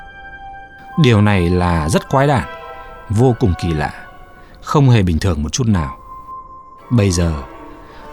Điều 1.02 1.20
này 1.20 1.50
là 1.50 1.88
rất 1.88 2.10
quái 2.10 2.26
đản, 2.26 2.48
vô 3.08 3.34
cùng 3.40 3.54
kỳ 3.62 3.72
lạ, 3.72 3.92
không 4.62 4.90
hề 4.90 5.02
bình 5.02 5.18
thường 5.18 5.42
một 5.42 5.52
chút 5.52 5.66
nào. 5.66 5.96
Bây 6.90 7.10
giờ 7.10 7.42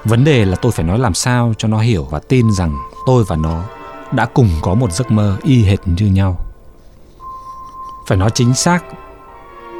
Vấn 0.05 0.23
đề 0.23 0.45
là 0.45 0.55
tôi 0.55 0.71
phải 0.71 0.85
nói 0.85 0.99
làm 0.99 1.13
sao 1.13 1.53
cho 1.57 1.67
nó 1.67 1.79
hiểu 1.79 2.03
và 2.03 2.19
tin 2.19 2.51
rằng 2.51 2.77
tôi 3.05 3.23
và 3.27 3.35
nó 3.35 3.63
đã 4.11 4.25
cùng 4.25 4.49
có 4.61 4.73
một 4.73 4.91
giấc 4.91 5.11
mơ 5.11 5.37
y 5.43 5.63
hệt 5.63 5.79
như 5.85 6.05
nhau. 6.05 6.37
Phải 8.07 8.17
nói 8.17 8.29
chính 8.33 8.53
xác 8.53 8.83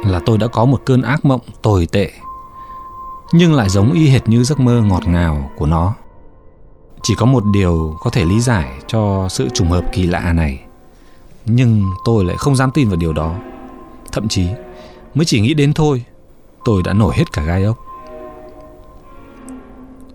là 0.04 0.20
tôi 0.26 0.38
đã 0.38 0.46
có 0.46 0.64
một 0.64 0.80
cơn 0.84 1.02
ác 1.02 1.24
mộng 1.24 1.40
tồi 1.62 1.86
tệ 1.86 2.10
nhưng 3.32 3.54
lại 3.54 3.68
giống 3.68 3.92
y 3.92 4.08
hệt 4.08 4.28
như 4.28 4.44
giấc 4.44 4.60
mơ 4.60 4.82
ngọt 4.82 5.08
ngào 5.08 5.50
của 5.56 5.66
nó. 5.66 5.94
Chỉ 7.02 7.14
có 7.14 7.26
một 7.26 7.44
điều 7.52 7.96
có 8.00 8.10
thể 8.10 8.24
lý 8.24 8.40
giải 8.40 8.72
cho 8.86 9.28
sự 9.30 9.48
trùng 9.54 9.70
hợp 9.70 9.84
kỳ 9.92 10.06
lạ 10.06 10.32
này. 10.32 10.60
Nhưng 11.44 11.84
tôi 12.04 12.24
lại 12.24 12.36
không 12.36 12.56
dám 12.56 12.70
tin 12.70 12.88
vào 12.88 12.96
điều 12.96 13.12
đó. 13.12 13.34
Thậm 14.12 14.28
chí 14.28 14.46
mới 15.14 15.24
chỉ 15.24 15.40
nghĩ 15.40 15.54
đến 15.54 15.72
thôi, 15.72 16.04
tôi 16.64 16.82
đã 16.82 16.92
nổi 16.92 17.14
hết 17.16 17.32
cả 17.32 17.42
gai 17.42 17.64
ốc. 17.64 17.85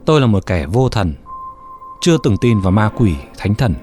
Tôi 0.05 0.21
là 0.21 0.27
một 0.27 0.45
kẻ 0.45 0.65
vô 0.65 0.89
thần, 0.89 1.13
chưa 2.01 2.17
từng 2.23 2.37
tin 2.37 2.59
vào 2.59 2.71
ma 2.71 2.91
quỷ, 2.95 3.15
thánh 3.37 3.55
thần. 3.55 3.75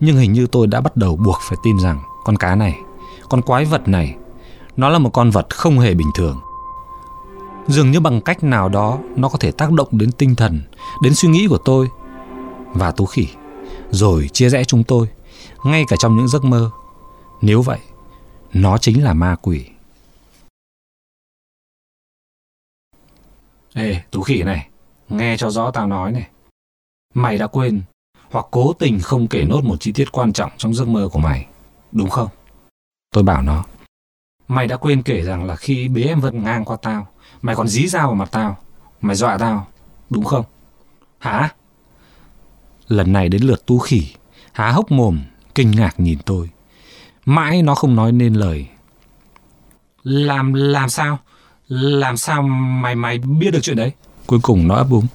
Nhưng 0.00 0.16
hình 0.16 0.32
như 0.32 0.46
tôi 0.46 0.66
đã 0.66 0.80
bắt 0.80 0.96
đầu 0.96 1.16
buộc 1.16 1.38
phải 1.40 1.58
tin 1.62 1.78
rằng 1.78 2.00
con 2.24 2.36
cá 2.36 2.54
này, 2.54 2.78
con 3.28 3.42
quái 3.42 3.64
vật 3.64 3.88
này, 3.88 4.16
nó 4.76 4.88
là 4.88 4.98
một 4.98 5.10
con 5.10 5.30
vật 5.30 5.54
không 5.54 5.78
hề 5.78 5.94
bình 5.94 6.10
thường. 6.14 6.40
Dường 7.66 7.90
như 7.90 8.00
bằng 8.00 8.20
cách 8.20 8.44
nào 8.44 8.68
đó 8.68 8.98
nó 9.16 9.28
có 9.28 9.38
thể 9.38 9.50
tác 9.50 9.72
động 9.72 9.88
đến 9.90 10.12
tinh 10.12 10.34
thần, 10.34 10.60
đến 11.02 11.14
suy 11.14 11.28
nghĩ 11.28 11.46
của 11.48 11.58
tôi 11.58 11.88
và 12.72 12.90
Tú 12.90 13.06
Khỉ, 13.06 13.28
rồi 13.90 14.28
chia 14.32 14.48
rẽ 14.48 14.64
chúng 14.64 14.84
tôi, 14.84 15.08
ngay 15.64 15.84
cả 15.88 15.96
trong 15.98 16.16
những 16.16 16.28
giấc 16.28 16.44
mơ. 16.44 16.70
Nếu 17.40 17.62
vậy, 17.62 17.78
nó 18.52 18.78
chính 18.78 19.04
là 19.04 19.14
ma 19.14 19.36
quỷ. 19.42 19.66
Ê, 23.74 24.02
Tú 24.10 24.22
Khỉ 24.22 24.42
này, 24.42 24.68
Nghe 25.08 25.36
cho 25.36 25.50
rõ 25.50 25.70
tao 25.70 25.86
nói 25.86 26.12
này. 26.12 26.28
Mày 27.14 27.38
đã 27.38 27.46
quên 27.46 27.82
hoặc 28.30 28.46
cố 28.50 28.72
tình 28.72 29.00
không 29.00 29.26
kể 29.26 29.44
nốt 29.44 29.64
một 29.64 29.76
chi 29.80 29.92
tiết 29.92 30.12
quan 30.12 30.32
trọng 30.32 30.50
trong 30.56 30.74
giấc 30.74 30.88
mơ 30.88 31.08
của 31.12 31.18
mày. 31.18 31.46
Đúng 31.92 32.10
không? 32.10 32.28
Tôi 33.14 33.24
bảo 33.24 33.42
nó. 33.42 33.64
Mày 34.48 34.66
đã 34.66 34.76
quên 34.76 35.02
kể 35.02 35.22
rằng 35.22 35.44
là 35.44 35.56
khi 35.56 35.88
bế 35.88 36.02
em 36.02 36.20
Vân 36.20 36.44
ngang 36.44 36.64
qua 36.64 36.76
tao, 36.82 37.06
mày 37.42 37.56
còn 37.56 37.68
dí 37.68 37.88
dao 37.88 38.06
vào 38.06 38.14
mặt 38.14 38.28
tao. 38.32 38.58
Mày 39.00 39.16
dọa 39.16 39.38
tao. 39.38 39.66
Đúng 40.10 40.24
không? 40.24 40.44
Hả? 41.18 41.48
Lần 42.88 43.12
này 43.12 43.28
đến 43.28 43.42
lượt 43.42 43.66
tu 43.66 43.78
khỉ, 43.78 44.14
há 44.52 44.70
hốc 44.70 44.90
mồm, 44.90 45.20
kinh 45.54 45.70
ngạc 45.70 46.00
nhìn 46.00 46.18
tôi. 46.24 46.50
Mãi 47.24 47.62
nó 47.62 47.74
không 47.74 47.96
nói 47.96 48.12
nên 48.12 48.34
lời. 48.34 48.66
Làm, 50.02 50.54
làm 50.54 50.88
sao? 50.88 51.18
Làm 51.68 52.16
sao 52.16 52.42
mày 52.42 52.94
mày 52.94 53.18
biết 53.18 53.50
được 53.50 53.60
chuyện 53.62 53.76
đấy? 53.76 53.92
Cuối 54.26 54.38
cùng 54.42 54.68
nó 54.68 54.74
ấp 54.74 54.86
úng. 54.90 55.06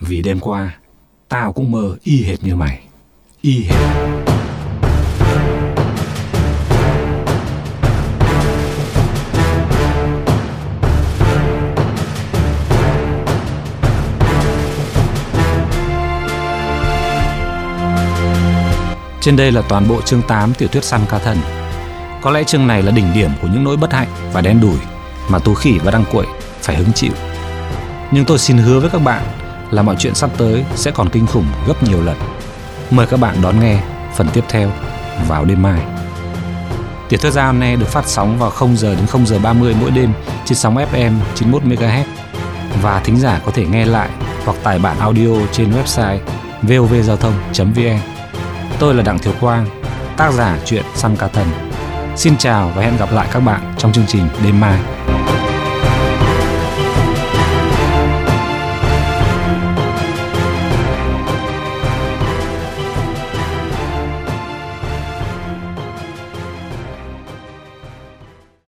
Vì 0.00 0.22
đêm 0.22 0.40
qua, 0.40 0.78
tao 1.28 1.52
cũng 1.52 1.70
mơ 1.70 1.96
y 2.02 2.22
hệt 2.22 2.44
như 2.44 2.56
mày. 2.56 2.82
Y 3.40 3.64
hệt. 3.64 3.76
Trên 19.20 19.36
đây 19.36 19.52
là 19.52 19.62
toàn 19.68 19.88
bộ 19.88 20.02
chương 20.02 20.22
8 20.28 20.54
tiểu 20.54 20.68
thuyết 20.68 20.84
săn 20.84 21.00
ca 21.08 21.18
thần. 21.18 21.38
Có 22.22 22.30
lẽ 22.30 22.44
chương 22.44 22.66
này 22.66 22.82
là 22.82 22.90
đỉnh 22.90 23.12
điểm 23.14 23.30
của 23.42 23.48
những 23.52 23.64
nỗi 23.64 23.76
bất 23.76 23.92
hạnh 23.92 24.08
và 24.32 24.40
đen 24.40 24.60
đủi 24.60 24.78
mà 25.28 25.38
Tú 25.38 25.54
Khỉ 25.54 25.78
và 25.84 25.90
Đăng 25.90 26.04
Quậy 26.12 26.26
phải 26.60 26.76
hứng 26.76 26.92
chịu. 26.92 27.12
Nhưng 28.12 28.24
tôi 28.24 28.38
xin 28.38 28.58
hứa 28.58 28.80
với 28.80 28.90
các 28.90 28.98
bạn 28.98 29.22
là 29.70 29.82
mọi 29.82 29.96
chuyện 29.98 30.14
sắp 30.14 30.30
tới 30.36 30.64
sẽ 30.74 30.90
còn 30.90 31.08
kinh 31.08 31.26
khủng 31.26 31.46
gấp 31.66 31.82
nhiều 31.82 32.02
lần. 32.02 32.16
Mời 32.90 33.06
các 33.06 33.20
bạn 33.20 33.36
đón 33.42 33.60
nghe 33.60 33.78
phần 34.16 34.28
tiếp 34.32 34.44
theo 34.48 34.70
vào 35.28 35.44
đêm 35.44 35.62
mai. 35.62 35.80
Tiểu 37.08 37.18
thuyết 37.18 37.32
gia 37.32 37.46
hôm 37.46 37.60
được 37.60 37.88
phát 37.88 38.08
sóng 38.08 38.38
vào 38.38 38.50
0 38.50 38.76
giờ 38.76 38.94
đến 38.94 39.06
0 39.06 39.26
giờ 39.26 39.38
30 39.38 39.76
mỗi 39.80 39.90
đêm 39.90 40.12
trên 40.44 40.58
sóng 40.58 40.76
FM 40.76 41.12
91 41.34 41.62
MHz 41.62 42.04
và 42.82 43.00
thính 43.04 43.20
giả 43.20 43.40
có 43.44 43.52
thể 43.52 43.66
nghe 43.66 43.84
lại 43.84 44.08
hoặc 44.44 44.56
tải 44.62 44.78
bản 44.78 44.98
audio 44.98 45.28
trên 45.52 45.72
website 45.72 46.18
vovgiao 46.62 47.16
thông.vn. 47.16 47.84
E. 47.84 48.00
Tôi 48.78 48.94
là 48.94 49.02
Đặng 49.02 49.18
Thiều 49.18 49.32
Quang, 49.40 49.66
tác 50.16 50.32
giả 50.32 50.58
truyện 50.64 50.84
Săn 50.94 51.16
Ca 51.16 51.28
Thần. 51.28 51.46
Xin 52.16 52.36
chào 52.36 52.72
và 52.76 52.82
hẹn 52.82 52.96
gặp 52.96 53.12
lại 53.12 53.28
các 53.32 53.40
bạn 53.40 53.74
trong 53.78 53.92
chương 53.92 54.06
trình 54.08 54.28
đêm 54.44 54.60
mai. 54.60 54.80